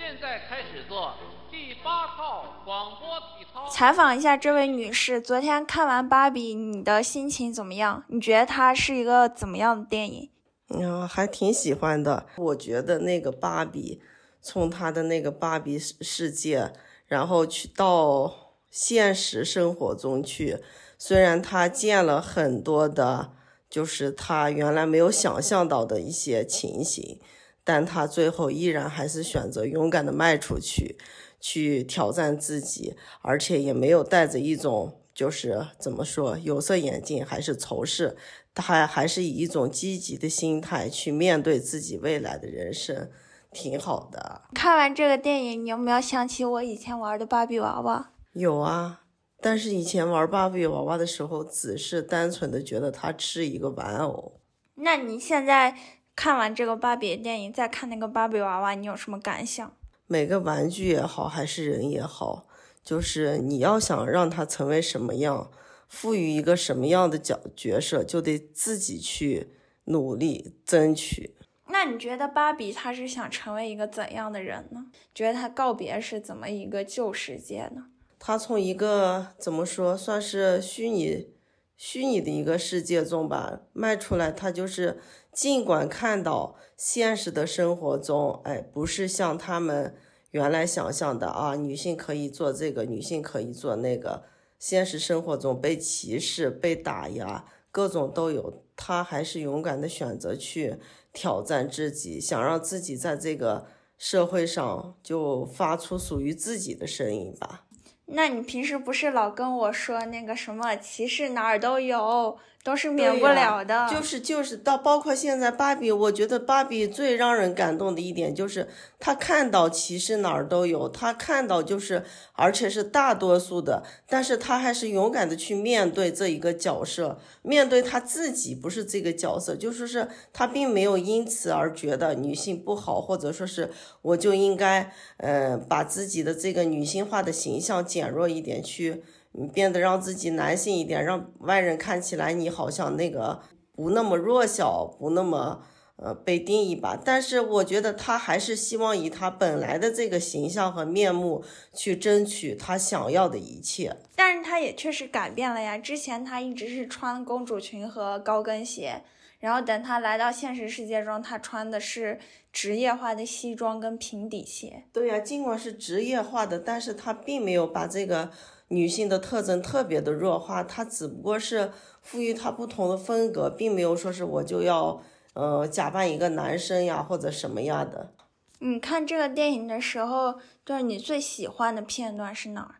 [0.04, 1.14] 现在开始做
[1.52, 3.70] 第八套广播体操。
[3.70, 8.04] 采访一下这位女士，昨天看完《芭比》，你的心情怎么样？
[8.08, 10.32] 你觉得它是一个怎么样的电影？
[10.70, 12.26] 嗯，还挺喜欢的。
[12.38, 14.02] 我觉得那个芭比，
[14.42, 16.74] 从她的那个芭比世界，
[17.06, 20.58] 然后去到现实生活中去，
[20.98, 23.34] 虽然她见了很多的，
[23.70, 27.20] 就是她原来没有想象到的一些情形，
[27.64, 30.98] 但他最后依然还是选择勇敢的迈出去。
[31.44, 38.16] 去挑战自己，而且也没有带着一种就是怎么说有色眼镜还是仇视，
[38.54, 43.10] 他还还是以一种积极的心态去面对自己未来的人生，
[43.52, 44.44] 挺好的。
[44.54, 48.12] 看完这个电影，你有没有想起我以前玩的芭比娃娃？
[48.34, 49.02] 有啊，
[49.42, 54.40] 但是以前玩芭比娃娃的时候，只是单纯的觉得它是一个玩偶。
[54.76, 55.76] 那你现在
[56.16, 59.76] 看完这个芭比电影，再看那个芭比娃娃，你有什么感想？
[60.08, 62.46] 每个玩具也好，还是人也好，
[62.84, 65.50] 就是你要想让它成为什么样，
[65.88, 69.54] 赋予一个什么样的角角色，就得自己去
[69.86, 71.36] 努力争取。
[71.68, 74.88] 那你觉得芭比她是想成为一个怎样的人呢？
[75.16, 77.86] 觉得她告别是怎么一个旧世界呢？
[78.20, 81.30] 她从一个怎么说，算是虚拟、
[81.78, 84.30] 虚拟的一个世界中吧，迈出来。
[84.32, 85.00] 她就是
[85.32, 89.96] 尽管看到现实的生活中，哎，不是像他们
[90.32, 94.24] 原来想象的啊，女性可以做这个，女性可以做那个，
[94.60, 98.64] 现实生活中被歧视、被打压，各种都有。
[98.76, 100.80] 她还是勇敢的选择去。
[101.14, 103.66] 挑战自己，想让自己在这个
[103.98, 107.66] 社会上就发出属于自己的声音吧。
[108.06, 112.38] 那你平时不是老跟我说那个什么歧视哪儿都有？
[112.64, 118.68] 都是免不了的，就是就是到包括现在芭比，我觉得芭比最让人感动的一点就是
[119.00, 122.04] 她看到歧视哪儿都有，她看到就是
[122.34, 133.72] 而且是大多数的，但是她还是勇敢的去面对这一个角色，面对她自己不是这个角色，就说是她并没有因此而觉得女性不好，或者说是
[134.04, 139.04] 我就应该呃把自己的这个女性化的形象减弱一点去。
[139.34, 145.64] 你变得让自己男性一点，让外人看起来你好像那个不那么弱小，不那么
[145.96, 147.00] 呃被定义吧。
[147.02, 153.96] 但是我觉得他还是希望以他本来的这个形象和面目去争取他想要的一切。
[154.18, 159.02] 但是他也确实改变了呀，之前他一直是穿公主裙和高跟鞋，
[159.40, 162.20] 然后等他来到现实世界中，他穿的是
[162.52, 164.84] 职业化的西装跟平底鞋。
[164.92, 168.30] 对呀，尽管是职业化的，但是他并没有把这个。
[168.72, 175.04] 女性的特征特别的弱化，她只不过是赋予她不同的风格，并没有说是我就要
[175.34, 178.14] 呃假扮一个男生呀或者什么样的。
[178.60, 182.76] 你看这个电影的时候，就是你最喜欢的片段是哪儿？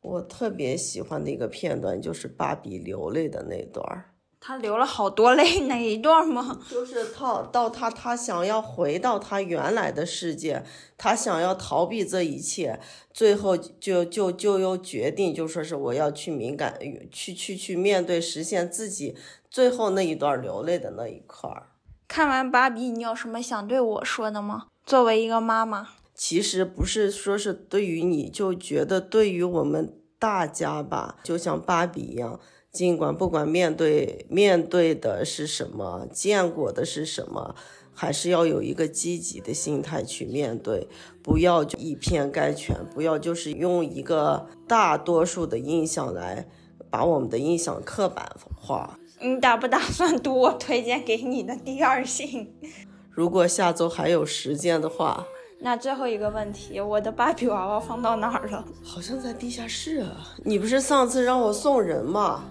[0.00, 4.13] 我特别喜欢的一个片段就是芭比流泪的那段儿。
[4.46, 6.60] 他流了好多泪，哪一段吗？
[6.70, 10.62] 就是他到他他想要回到他原来的世界，
[10.98, 12.78] 他想要逃避这一切，
[13.10, 16.78] 最后就就就又决定，就说是我要去敏感，
[17.10, 19.16] 去去去面对，实现自己
[19.50, 21.68] 最后那一段流泪的那一块儿。
[22.06, 24.66] 看完芭比，你有什么想对我说的吗？
[24.84, 32.38] 作为一个妈妈，其实不是说是对于你，就觉得对于我们大家吧，就像芭比一样。
[32.74, 37.54] 尽管不管面对面对的是什么，见过的是什么，
[37.94, 40.88] 还是要有一个积极的心态去面对，
[41.22, 46.48] 不要以偏概全，不要就是用一个大多数的印象来
[46.90, 48.28] 把我们的印象刻板
[48.60, 48.98] 化。
[49.20, 52.52] 你打不打算读我推荐给你的第二信？
[53.14, 55.24] 如果下周还有时间的话。
[55.60, 58.64] 那最后一个问题，我的芭比娃娃放到哪儿了？
[58.82, 60.34] 好像在地下室啊。
[60.44, 62.44] 你不是上次让我送人吗？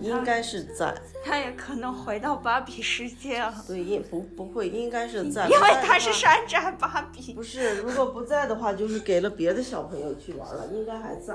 [0.00, 3.54] 应该是在，他也可能回到芭比世界了。
[3.66, 7.32] 对，应不不会，应该是在， 因为他是山寨芭比。
[7.34, 11.34] 不是，如果不在的话，就是给了别的小朋友去玩了，应该还在。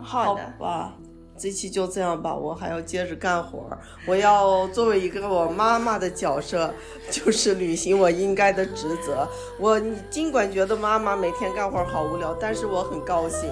[0.00, 0.94] 好的吧，
[1.36, 6.72] 这期就这样吧，我还要接着干活儿，我要作为一个我妈妈的角色，
[7.10, 9.28] 就是履行我应该的职责。
[9.58, 9.80] 我
[10.10, 13.50] 尽管觉得妈妈每天干活好无聊，但是我很高兴。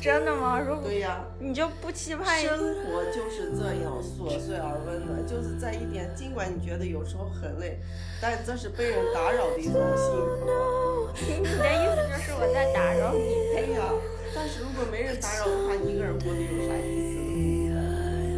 [0.00, 0.58] 真的吗？
[0.60, 7.78] 如果对呀，你就不期盼生活就是这样琐碎而温暖，就是在一点，尽管你觉得有时候很累，
[8.20, 11.10] 但这是被人打扰的一种幸福。
[11.20, 13.18] 你的意思就是我在打扰你？
[13.52, 13.92] 对呀，
[14.34, 17.74] 但是如果没人打扰的话，你一个人过得有啥意思？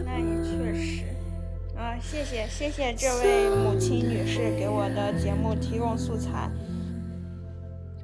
[0.07, 1.05] 那也确实。
[1.77, 6.51] 啊，谢谢谢谢这位母亲女士给我的节目提供素材。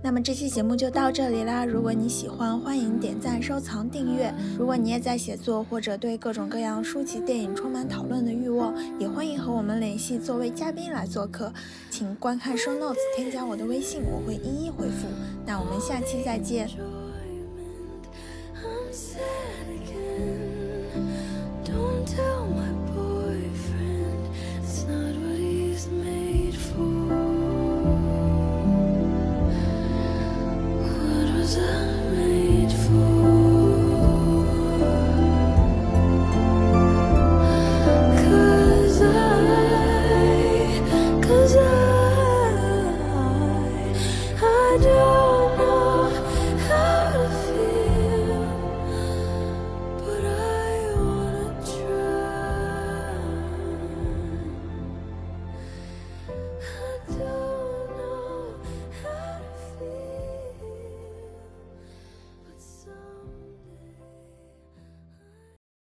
[0.07, 1.65] 那么这期节目就到这里啦！
[1.65, 4.33] 如果你喜欢，欢迎点赞、收藏、订阅。
[4.57, 11.53] 如果你也在写作或者对各种各样书籍、电影充满讨论的欲望，也欢迎和我们联系，作为嘉宾来做客。
[11.91, 15.09] 请观看 show notes，添加我的微信，我会一一回复。
[15.45, 16.69] 那我们下期再见。
[31.47, 31.96] closer